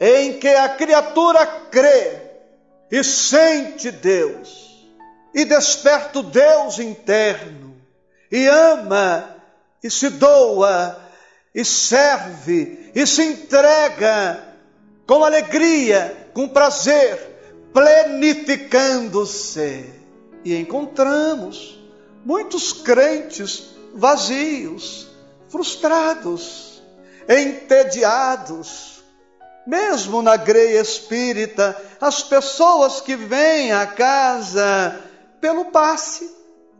[0.00, 2.23] em que a criatura crê
[2.94, 4.86] e sente Deus,
[5.34, 7.74] e desperta o Deus interno,
[8.30, 9.34] e ama,
[9.82, 11.02] e se doa,
[11.52, 14.46] e serve, e se entrega
[15.08, 17.18] com alegria, com prazer,
[17.72, 19.92] plenificando-se.
[20.44, 21.76] E encontramos
[22.24, 25.08] muitos crentes vazios,
[25.48, 26.80] frustrados,
[27.28, 28.93] entediados,
[29.66, 35.00] mesmo na greia espírita, as pessoas que vêm à casa
[35.40, 36.30] pelo passe,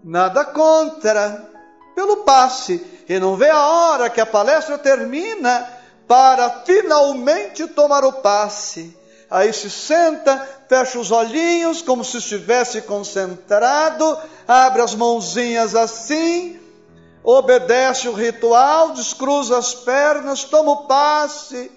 [0.03, 1.51] nada contra,
[1.95, 5.69] pelo passe, e não vê a hora que a palestra termina
[6.07, 8.97] para finalmente tomar o passe.
[9.31, 16.61] Aí se senta, fecha os olhinhos como se estivesse concentrado, abre as mãozinhas assim,
[17.23, 21.71] obedece o ritual, descruza as pernas, toma o passe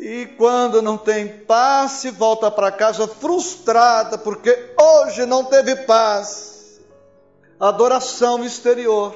[0.00, 6.80] e quando não tem paz, se volta para casa frustrada, porque hoje não teve paz.
[7.60, 9.14] Adoração exterior,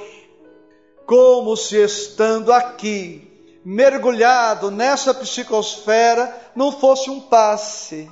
[1.06, 3.32] como se estando aqui,
[3.64, 8.10] mergulhado nessa psicosfera, não fosse um passe.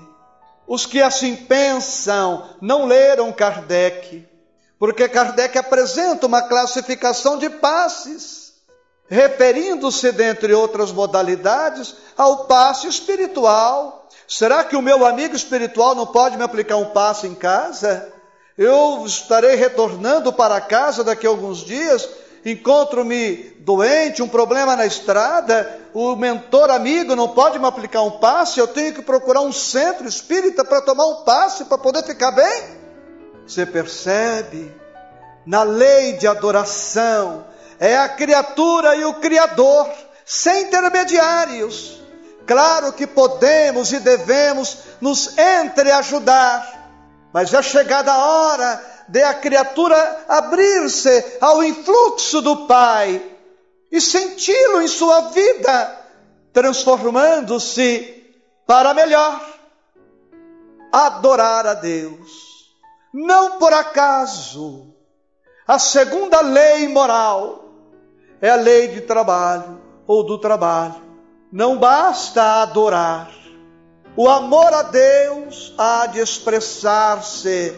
[0.66, 4.26] Os que assim pensam não leram Kardec,
[4.78, 8.41] porque Kardec apresenta uma classificação de passes
[9.12, 14.08] referindo-se, dentre outras modalidades, ao passe espiritual.
[14.26, 18.10] Será que o meu amigo espiritual não pode me aplicar um passe em casa?
[18.56, 22.08] Eu estarei retornando para casa daqui a alguns dias,
[22.42, 28.60] encontro-me doente, um problema na estrada, o mentor amigo não pode me aplicar um passe,
[28.60, 32.62] eu tenho que procurar um centro espírita para tomar um passe para poder ficar bem?
[33.46, 34.74] Você percebe?
[35.44, 37.51] Na lei de adoração,
[37.82, 39.90] é a criatura e o Criador,
[40.24, 42.00] sem intermediários.
[42.46, 46.90] Claro que podemos e devemos nos entreajudar,
[47.32, 53.20] mas é chegada a hora de a criatura abrir-se ao influxo do Pai
[53.90, 55.98] e senti-lo em sua vida,
[56.52, 58.32] transformando-se
[58.64, 59.44] para melhor.
[60.92, 62.30] Adorar a Deus,
[63.12, 64.86] não por acaso.
[65.66, 67.61] A segunda lei moral
[68.42, 71.00] é a lei de trabalho ou do trabalho.
[71.52, 73.30] Não basta adorar.
[74.16, 77.72] O amor a Deus há de expressar-se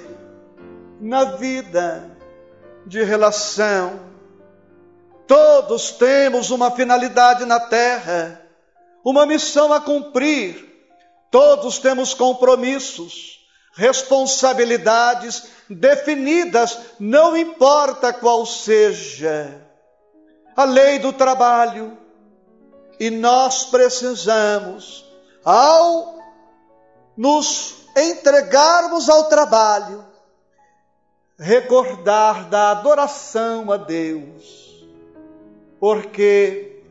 [0.99, 2.17] na vida
[2.87, 4.01] de relação.
[5.27, 8.41] Todos temos uma finalidade na terra,
[9.05, 10.73] uma missão a cumprir.
[11.31, 13.41] Todos temos compromissos,
[13.75, 19.64] responsabilidades definidas, não importa qual seja.
[20.57, 21.99] A lei do trabalho.
[22.99, 25.05] E nós precisamos,
[25.45, 26.15] ao
[27.17, 30.05] nos entregarmos ao trabalho,
[31.39, 34.85] recordar da adoração a Deus,
[35.81, 36.83] porque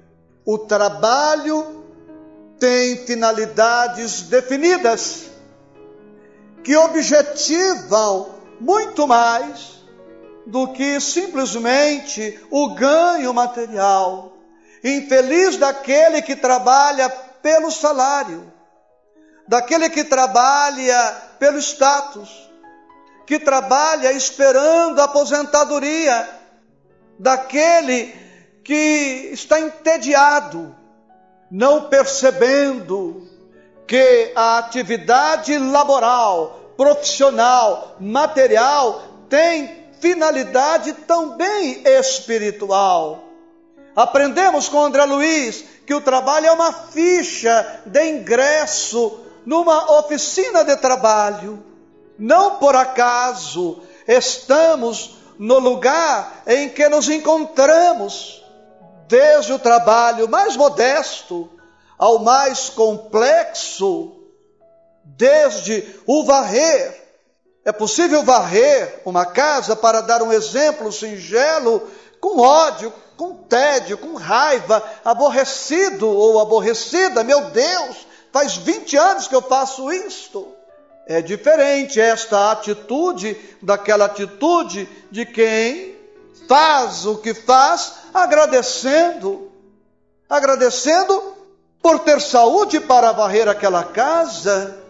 [0.46, 1.86] o trabalho
[2.60, 5.30] tem finalidades definidas
[6.64, 9.83] que objetivam muito mais
[10.46, 14.34] do que simplesmente o ganho material.
[14.84, 18.52] Infeliz daquele que trabalha pelo salário,
[19.48, 22.30] daquele que trabalha pelo status,
[23.26, 26.30] que trabalha esperando a aposentadoria,
[27.18, 28.14] daquele
[28.64, 30.76] que está entediado,
[31.50, 33.28] não percebendo
[33.88, 43.24] que a atividade laboral, profissional, material tem finalidade também espiritual.
[43.96, 50.76] Aprendemos com André Luiz que o trabalho é uma ficha de ingresso numa oficina de
[50.76, 51.64] trabalho.
[52.20, 58.44] Não por acaso estamos no lugar em que nos encontramos,
[59.08, 61.50] desde o trabalho mais modesto
[61.98, 64.18] ao mais complexo,
[65.06, 67.03] desde o varrer.
[67.66, 71.90] É possível varrer uma casa, para dar um exemplo singelo,
[72.20, 77.24] com ódio, com tédio, com raiva, aborrecido ou aborrecida.
[77.24, 80.48] Meu Deus, faz 20 anos que eu faço isto.
[81.06, 85.98] É diferente esta atitude daquela atitude de quem
[86.48, 89.52] faz o que faz agradecendo,
[90.30, 91.36] agradecendo
[91.82, 94.83] por ter saúde para varrer aquela casa.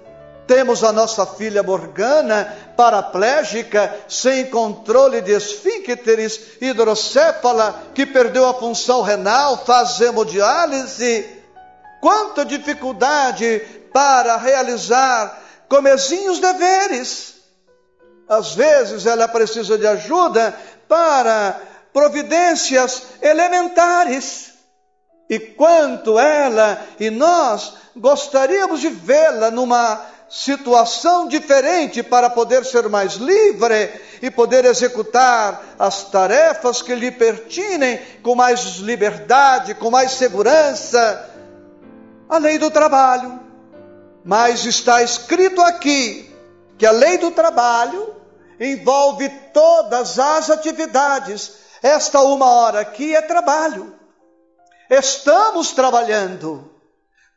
[0.47, 9.01] Temos a nossa filha Morgana, paraplégica, sem controle de esfíncteres, hidrocéfala, que perdeu a função
[9.01, 11.25] renal, faz hemodiálise.
[12.01, 13.59] Quanta dificuldade
[13.93, 17.35] para realizar comezinhos deveres.
[18.27, 20.53] Às vezes ela precisa de ajuda
[20.87, 21.59] para
[21.93, 24.51] providências elementares.
[25.29, 33.13] E quanto ela e nós gostaríamos de vê-la numa situação diferente para poder ser mais
[33.13, 41.29] livre e poder executar as tarefas que lhe pertinem com mais liberdade, com mais segurança.
[42.27, 43.41] A lei do trabalho.
[44.25, 46.33] Mas está escrito aqui
[46.79, 48.15] que a lei do trabalho
[48.59, 51.57] envolve todas as atividades.
[51.83, 53.93] Esta uma hora aqui é trabalho.
[54.89, 56.72] Estamos trabalhando.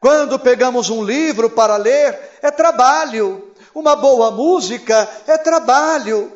[0.00, 3.52] Quando pegamos um livro para ler, é trabalho.
[3.74, 6.32] Uma boa música é trabalho.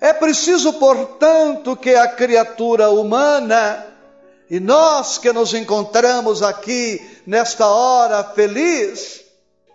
[0.00, 3.86] É preciso, portanto, que a criatura humana
[4.48, 9.20] e nós que nos encontramos aqui nesta hora feliz,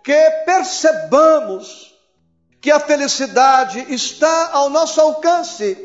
[0.02, 1.92] que percebamos
[2.60, 5.76] que a felicidade está ao nosso alcance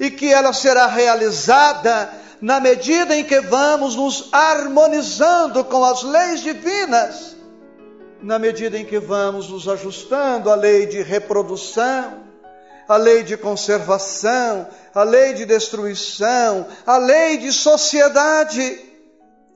[0.00, 6.40] e que ela será realizada na medida em que vamos nos harmonizando com as leis
[6.40, 7.36] divinas,
[8.22, 12.24] na medida em que vamos nos ajustando à lei de reprodução,
[12.88, 18.80] à lei de conservação, à lei de destruição, à lei de sociedade,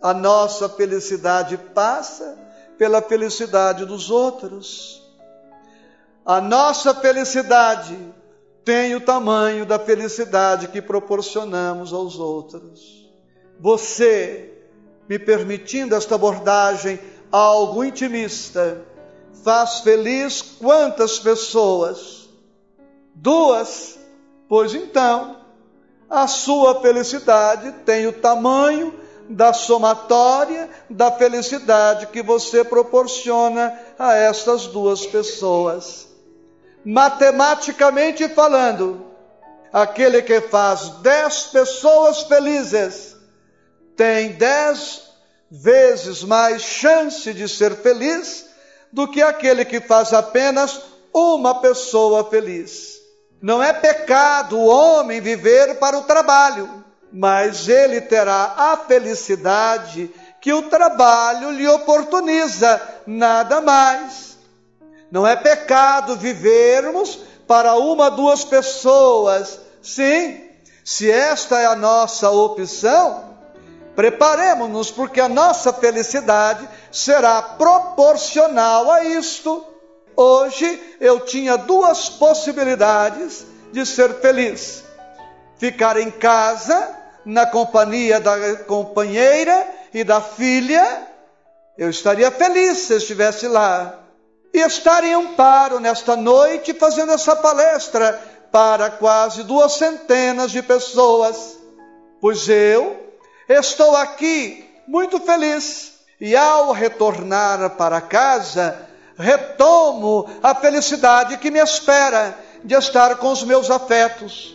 [0.01, 2.37] a nossa felicidade passa
[2.77, 5.01] pela felicidade dos outros.
[6.27, 7.97] A nossa felicidade
[8.65, 13.11] tem o tamanho da felicidade que proporcionamos aos outros.
[13.59, 14.53] Você,
[15.09, 16.99] me permitindo esta abordagem
[17.31, 18.85] algo intimista,
[19.43, 22.29] faz feliz quantas pessoas?
[23.15, 23.99] Duas.
[24.49, 25.39] Pois então,
[26.09, 28.95] a sua felicidade tem o tamanho
[29.29, 36.12] da somatória da felicidade que você proporciona a estas duas pessoas
[36.85, 39.07] matematicamente falando,
[39.73, 43.17] aquele que faz dez pessoas felizes
[43.97, 45.03] tem dez
[45.51, 48.47] vezes mais chance de ser feliz
[48.93, 50.81] do que aquele que faz apenas
[51.13, 53.01] uma pessoa feliz.
[53.41, 60.11] Não é pecado o homem viver para o trabalho, mas ele terá a felicidade
[60.41, 64.32] que o trabalho lhe oportuniza, nada mais.
[65.13, 69.61] Não é pecado vivermos para uma, duas pessoas.
[69.81, 70.41] Sim,
[70.85, 73.33] se esta é a nossa opção,
[73.95, 79.65] Preparemos-nos, porque a nossa felicidade será proporcional a isto.
[80.17, 84.83] Hoje eu tinha duas possibilidades de ser feliz:
[85.59, 86.89] ficar em casa,
[87.25, 91.07] na companhia da companheira e da filha,
[91.77, 93.99] eu estaria feliz se estivesse lá.
[94.53, 101.57] E estar em amparo nesta noite fazendo essa palestra para quase duas centenas de pessoas.
[102.21, 102.97] Pois eu
[103.49, 112.39] estou aqui muito feliz e ao retornar para casa, retomo a felicidade que me espera
[112.63, 114.55] de estar com os meus afetos.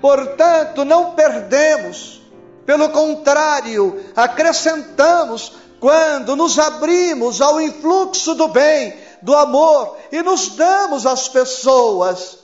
[0.00, 2.20] Portanto, não perdemos,
[2.66, 11.06] pelo contrário, acrescentamos quando nos abrimos ao influxo do bem, do amor e nos damos
[11.06, 12.38] às pessoas.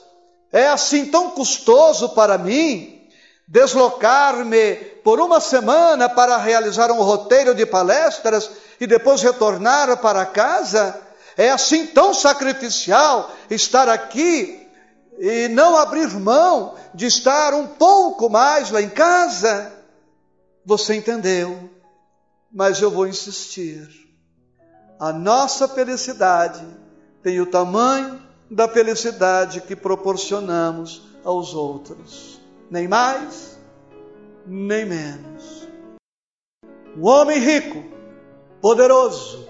[0.52, 3.08] É assim tão custoso para mim
[3.46, 4.74] deslocar-me
[5.04, 8.50] por uma semana para realizar um roteiro de palestras
[8.80, 11.00] e depois retornar para casa?
[11.36, 14.68] É assim tão sacrificial estar aqui
[15.18, 19.72] e não abrir mão de estar um pouco mais lá em casa?
[20.66, 21.70] Você entendeu?
[22.52, 23.88] mas eu vou insistir.
[25.00, 26.62] A nossa felicidade
[27.22, 28.20] tem o tamanho
[28.50, 32.38] da felicidade que proporcionamos aos outros,
[32.70, 33.58] nem mais,
[34.46, 35.66] nem menos.
[36.94, 37.82] Um homem rico,
[38.60, 39.48] poderoso,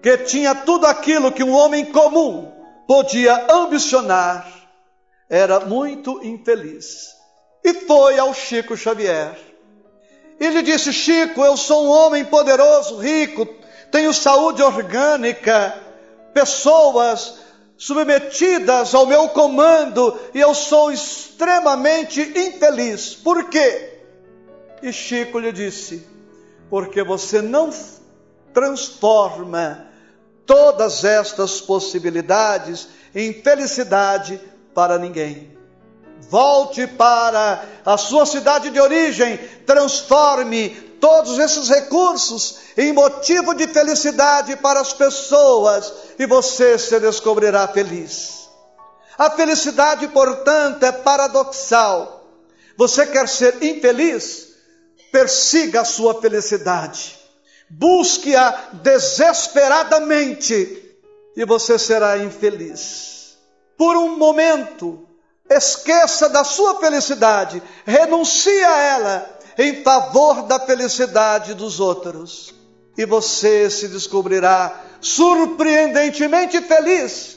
[0.00, 2.50] que tinha tudo aquilo que um homem comum
[2.88, 4.50] podia ambicionar,
[5.28, 7.14] era muito infeliz.
[7.62, 9.50] E foi ao Chico Xavier
[10.40, 13.46] ele disse: Chico, eu sou um homem poderoso, rico,
[13.90, 15.76] tenho saúde orgânica,
[16.32, 17.38] pessoas
[17.76, 23.14] submetidas ao meu comando e eu sou extremamente infeliz.
[23.14, 24.00] Por quê?
[24.82, 26.06] E Chico lhe disse:
[26.68, 27.70] Porque você não
[28.52, 29.86] transforma
[30.46, 34.40] todas estas possibilidades em felicidade
[34.74, 35.56] para ninguém.
[36.28, 44.54] Volte para a sua cidade de origem, transforme todos esses recursos em motivo de felicidade
[44.56, 48.48] para as pessoas e você se descobrirá feliz.
[49.18, 52.22] A felicidade, portanto, é paradoxal.
[52.76, 54.50] Você quer ser infeliz?
[55.10, 57.18] Persiga a sua felicidade.
[57.68, 60.96] Busque-a desesperadamente
[61.36, 63.36] e você será infeliz.
[63.76, 65.06] Por um momento,
[65.50, 72.54] Esqueça da sua felicidade, renuncie a ela em favor da felicidade dos outros.
[72.96, 77.36] E você se descobrirá surpreendentemente feliz,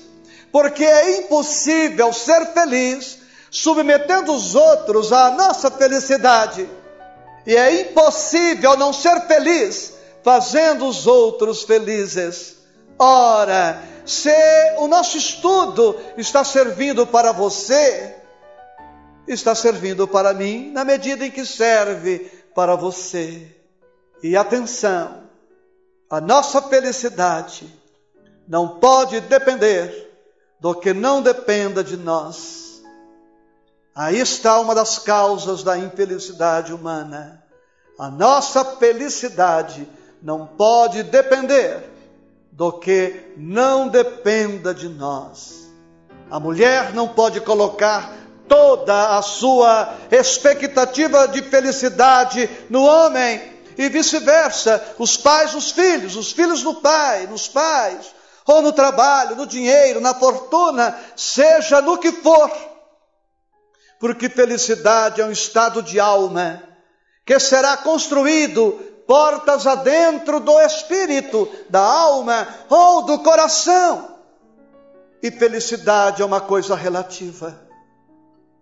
[0.50, 3.18] porque é impossível ser feliz
[3.52, 6.68] submetendo os outros à nossa felicidade.
[7.46, 9.94] E é impossível não ser feliz
[10.24, 12.56] fazendo os outros felizes.
[12.98, 14.34] Ora, se
[14.78, 18.16] o nosso estudo está servindo para você,
[19.28, 22.20] está servindo para mim na medida em que serve
[22.54, 23.48] para você.
[24.22, 25.24] E atenção,
[26.10, 27.68] a nossa felicidade
[28.48, 30.12] não pode depender
[30.60, 32.82] do que não dependa de nós.
[33.96, 37.44] Aí está uma das causas da infelicidade humana.
[37.98, 39.88] A nossa felicidade
[40.22, 41.84] não pode depender
[42.52, 45.70] do que não dependa de nós.
[46.30, 54.96] A mulher não pode colocar toda a sua expectativa de felicidade no homem e vice-versa,
[55.00, 58.14] os pais nos filhos, os filhos no pai, nos pais,
[58.46, 62.52] ou no trabalho, no dinheiro, na fortuna, seja no que for.
[64.00, 66.62] Porque felicidade é um estado de alma
[67.26, 68.74] que será construído
[69.08, 74.18] portas adentro do espírito, da alma ou do coração.
[75.22, 77.58] E felicidade é uma coisa relativa.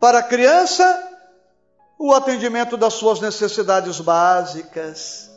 [0.02, 1.10] Para a criança,
[1.99, 5.30] o atendimento das suas necessidades básicas.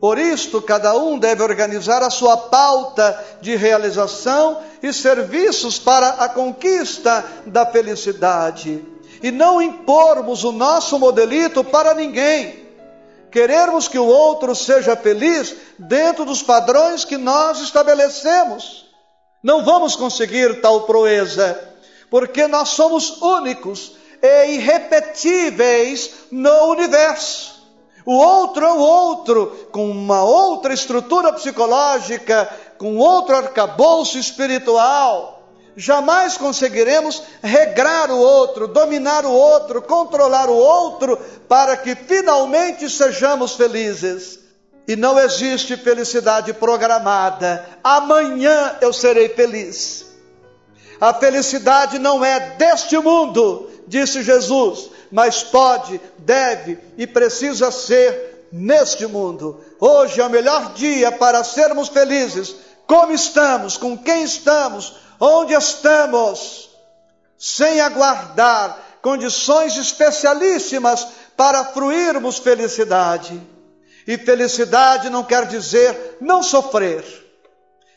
[0.00, 6.28] Por isto, cada um deve organizar a sua pauta de realização e serviços para a
[6.28, 8.84] conquista da felicidade.
[9.22, 12.60] E não impormos o nosso modelito para ninguém
[13.30, 18.84] querermos que o outro seja feliz dentro dos padrões que nós estabelecemos.
[19.44, 21.71] Não vamos conseguir tal proeza,
[22.12, 27.66] porque nós somos únicos e irrepetíveis no universo.
[28.04, 35.48] O outro é o outro, com uma outra estrutura psicológica, com outro arcabouço espiritual.
[35.74, 43.54] jamais conseguiremos regrar o outro, dominar o outro, controlar o outro, para que finalmente sejamos
[43.54, 44.38] felizes.
[44.86, 47.66] E não existe felicidade programada.
[47.82, 50.11] Amanhã eu serei feliz.
[51.02, 59.04] A felicidade não é deste mundo, disse Jesus, mas pode, deve e precisa ser neste
[59.08, 59.60] mundo.
[59.80, 62.54] Hoje é o melhor dia para sermos felizes.
[62.86, 66.70] Como estamos, com quem estamos, onde estamos,
[67.36, 73.42] sem aguardar condições especialíssimas para fruirmos felicidade.
[74.06, 77.04] E felicidade não quer dizer não sofrer.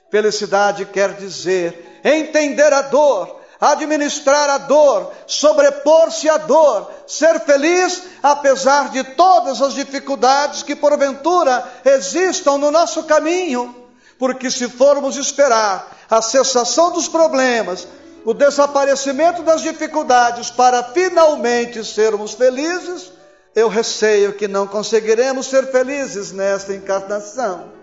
[0.09, 8.89] Felicidade quer dizer entender a dor, administrar a dor, sobrepor-se à dor, ser feliz apesar
[8.89, 13.75] de todas as dificuldades que porventura existam no nosso caminho.
[14.19, 17.87] Porque se formos esperar a cessação dos problemas,
[18.23, 23.11] o desaparecimento das dificuldades para finalmente sermos felizes,
[23.55, 27.74] eu receio que não conseguiremos ser felizes nesta encarnação.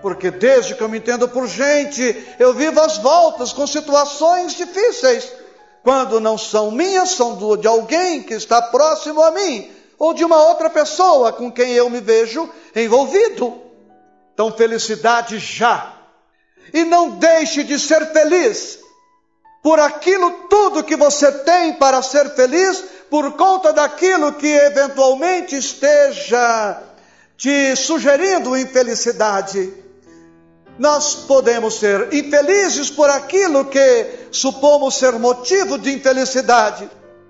[0.00, 5.30] Porque desde que eu me entendo por gente, eu vivo às voltas com situações difíceis.
[5.82, 10.42] Quando não são minhas, são de alguém que está próximo a mim, ou de uma
[10.48, 13.60] outra pessoa com quem eu me vejo envolvido.
[14.34, 15.94] Então, felicidade já.
[16.72, 18.78] E não deixe de ser feliz
[19.62, 26.82] por aquilo tudo que você tem para ser feliz, por conta daquilo que eventualmente esteja
[27.36, 29.72] te sugerindo infelicidade.
[30.80, 36.88] Nós podemos ser infelizes por aquilo que supomos ser motivo de infelicidade.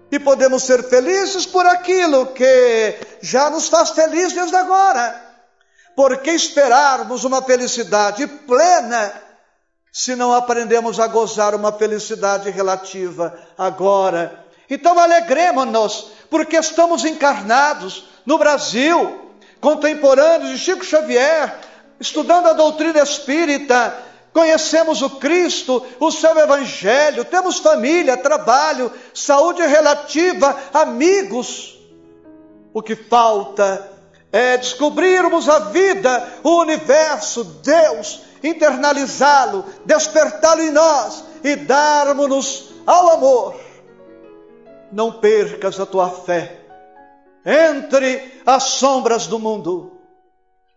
[0.09, 5.21] E podemos ser felizes por aquilo que já nos faz felizes desde agora.
[5.97, 9.13] Por que esperarmos uma felicidade plena
[9.93, 14.45] se não aprendemos a gozar uma felicidade relativa agora?
[14.71, 21.69] Então alegremos-nos, porque estamos encarnados no Brasil, contemporâneos de Chico Xavier,
[22.01, 23.95] estudando a doutrina espírita,
[24.33, 31.79] conhecemos o Cristo, o seu Evangelho, temos família, trabalho, saúde relativa, amigos.
[32.73, 33.87] O que falta
[34.33, 43.61] é descobrirmos a vida, o universo, Deus, internalizá-lo, despertá-lo em nós e darmos-nos ao amor.
[44.91, 46.57] Não percas a tua fé
[47.45, 50.00] entre as sombras do mundo,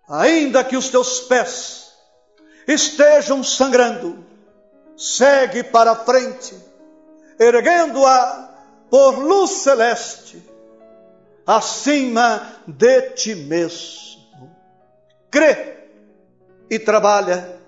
[0.08, 1.92] ainda que os teus pés
[2.68, 4.26] estejam sangrando,
[4.98, 6.56] segue para a frente,
[7.40, 8.50] erguendo-a
[8.90, 10.44] por luz celeste
[11.46, 14.24] acima de ti mesmo.
[15.30, 15.78] Crê
[16.70, 17.60] e trabalha,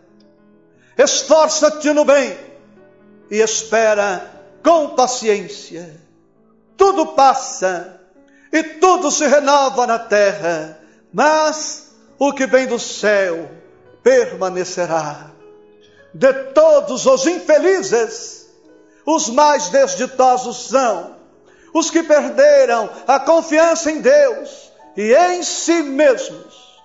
[0.97, 2.37] esforça-te no bem
[3.29, 4.31] e espera
[4.63, 5.99] com paciência.
[6.77, 8.01] Tudo passa
[8.51, 10.79] e tudo se renova na terra,
[11.11, 11.84] mas
[12.19, 13.49] o que vem do céu
[14.03, 15.31] permanecerá.
[16.13, 18.47] De todos os infelizes,
[19.05, 21.15] os mais desditosos são
[21.73, 26.81] os que perderam a confiança em Deus e em si mesmos,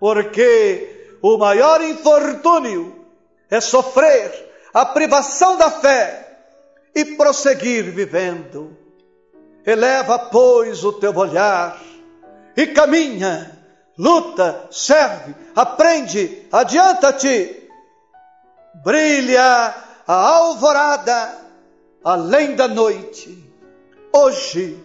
[0.00, 3.06] porque o maior infortúnio
[3.48, 6.36] é sofrer a privação da fé
[6.92, 8.76] e prosseguir vivendo.
[9.64, 11.80] Eleva, pois, o teu olhar
[12.56, 13.53] e caminha,
[13.98, 17.68] luta, serve, aprende, adianta-te.
[18.82, 19.74] Brilha
[20.06, 21.38] a alvorada
[22.04, 23.50] além da noite
[24.12, 24.82] hoje.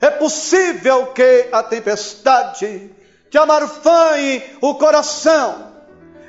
[0.00, 2.90] É possível que a tempestade
[3.30, 5.72] te amarfanhe o coração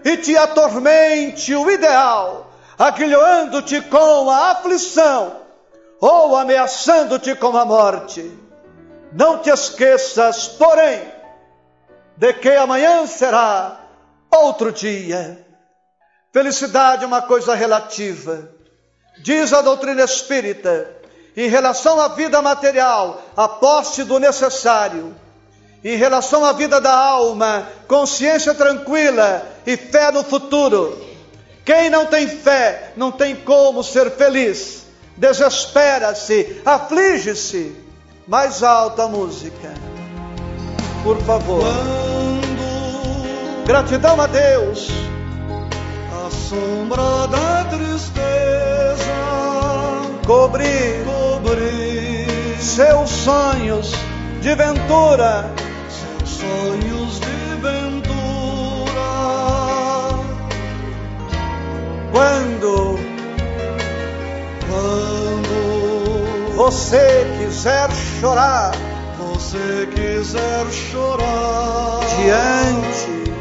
[0.06, 5.41] e te atormente o ideal, aguilhando-te com a aflição
[5.99, 8.39] ou ameaçando-te com a morte.
[9.12, 11.12] Não te esqueças, porém,
[12.16, 13.80] de que amanhã será
[14.32, 15.45] outro dia.
[16.32, 18.49] Felicidade é uma coisa relativa.
[19.20, 20.89] Diz a doutrina espírita
[21.36, 25.16] em relação à vida material, a posse do necessário.
[25.84, 30.97] Em relação à vida da alma, consciência tranquila e fé no futuro.
[31.66, 34.86] Quem não tem fé não tem como ser feliz.
[35.18, 37.76] Desespera-se, aflige-se.
[38.26, 39.74] Mais alta música.
[41.03, 42.03] Por favor.
[43.64, 44.89] Quando Gratidão a Deus.
[46.26, 49.14] A sombra da tristeza
[50.26, 53.93] cobrir cobrir seus sonhos
[54.41, 55.49] de ventura,
[55.89, 57.84] seus sonhos de ventura.
[62.11, 62.97] quando
[66.55, 67.89] você quiser
[68.20, 68.72] chorar
[69.18, 73.33] você quiser chorar diante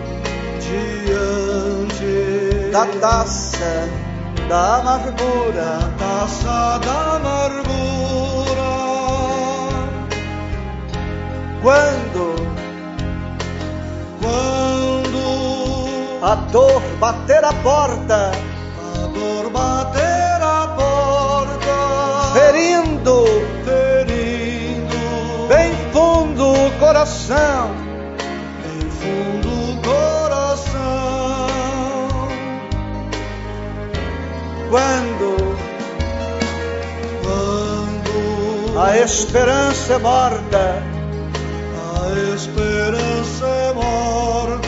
[1.07, 2.71] diante.
[2.73, 3.89] Da taça
[4.49, 8.73] da amargura, taça da amargura,
[11.63, 12.25] quando?
[14.21, 15.25] Quando
[16.23, 18.33] a dor bater a porta,
[18.95, 23.25] a dor bater a porta, ferindo.
[23.65, 25.49] Ferindo.
[25.49, 27.71] Bem fundo o coração,
[34.73, 35.37] quando
[37.23, 40.83] quando a esperança é morta
[42.01, 44.67] a esperança é morta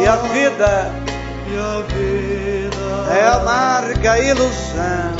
[0.00, 0.90] e a vida
[1.50, 5.12] e a vida é amarga ilusão.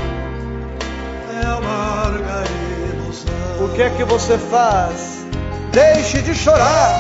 [1.31, 2.45] é amarga
[2.91, 3.67] ilusão.
[3.67, 5.27] O que é que você faz?
[5.73, 6.95] Deixe de chorar.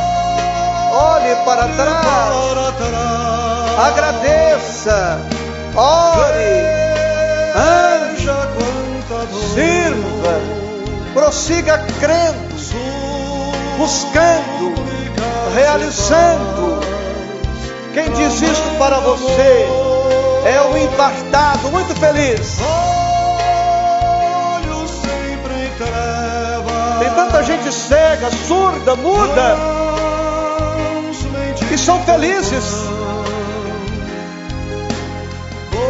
[0.93, 2.35] Olhe para trás.
[3.79, 5.19] Agradeça.
[5.75, 6.82] Ore.
[7.53, 9.29] Dor.
[9.55, 10.41] Sirva.
[11.13, 12.55] Prossiga crendo,
[13.77, 14.75] buscando,
[15.55, 16.81] realizando.
[17.93, 19.67] Quem diz isso para você
[20.47, 22.59] é o impartado, muito feliz.
[26.99, 29.57] Tem tanta gente cega, surda, muda
[31.13, 32.65] Mãos e são felizes.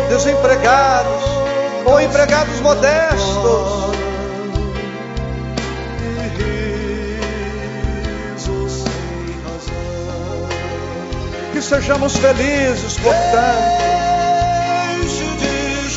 [0.09, 1.22] Desempregados
[1.85, 3.93] ou empregados modestos.
[11.53, 13.93] Que sejamos felizes, portanto.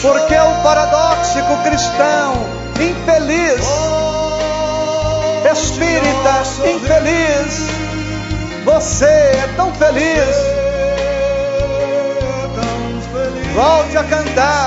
[0.02, 2.34] Porque é o paradoxico cristão
[2.80, 3.66] infeliz,
[5.52, 7.86] espírita infeliz.
[8.66, 10.36] Você é tão feliz.
[13.56, 14.65] Volte a cantar.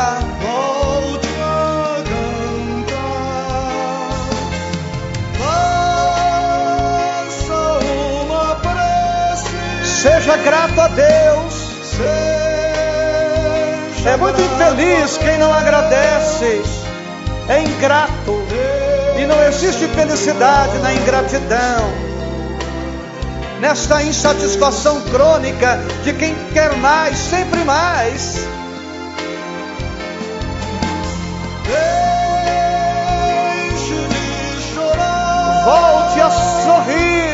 [10.29, 11.55] Seja grato a Deus.
[11.85, 12.05] Seja
[14.11, 16.61] É muito infeliz quem não agradece.
[17.49, 18.45] É ingrato.
[19.19, 21.91] E não existe felicidade na ingratidão.
[23.61, 28.47] Nesta insatisfação crônica de quem quer mais, sempre mais.
[33.65, 35.65] Deixe de chorar.
[35.65, 37.28] Volte a sorrir.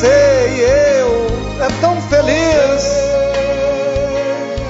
[0.00, 1.10] Você e eu
[1.62, 2.84] é tão feliz.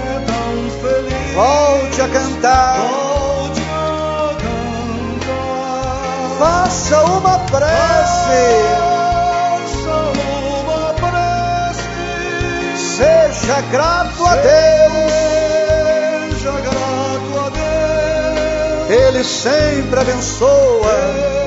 [0.04, 1.34] É tão feliz.
[1.36, 2.78] Volte a cantar.
[2.80, 4.34] Volte a
[5.20, 5.38] cantar.
[6.36, 8.42] Faça uma prece.
[9.78, 9.96] Faça
[10.58, 11.86] uma prece.
[12.96, 15.12] Seja grato a Deus.
[16.32, 18.90] Seja grato a Deus.
[18.90, 21.39] Ele sempre abençoa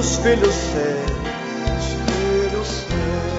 [0.00, 1.10] os filhos seus.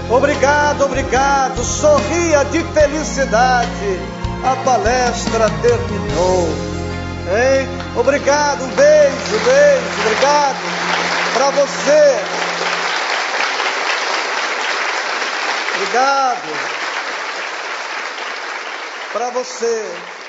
[0.10, 1.64] Obrigado, obrigado.
[1.64, 4.00] Sorria de felicidade.
[4.44, 6.48] A palestra terminou.
[7.30, 7.68] Hein?
[7.96, 10.58] Obrigado, um beijo, beijo, obrigado
[11.34, 12.20] para você.
[15.76, 16.50] Obrigado
[19.14, 20.21] para você.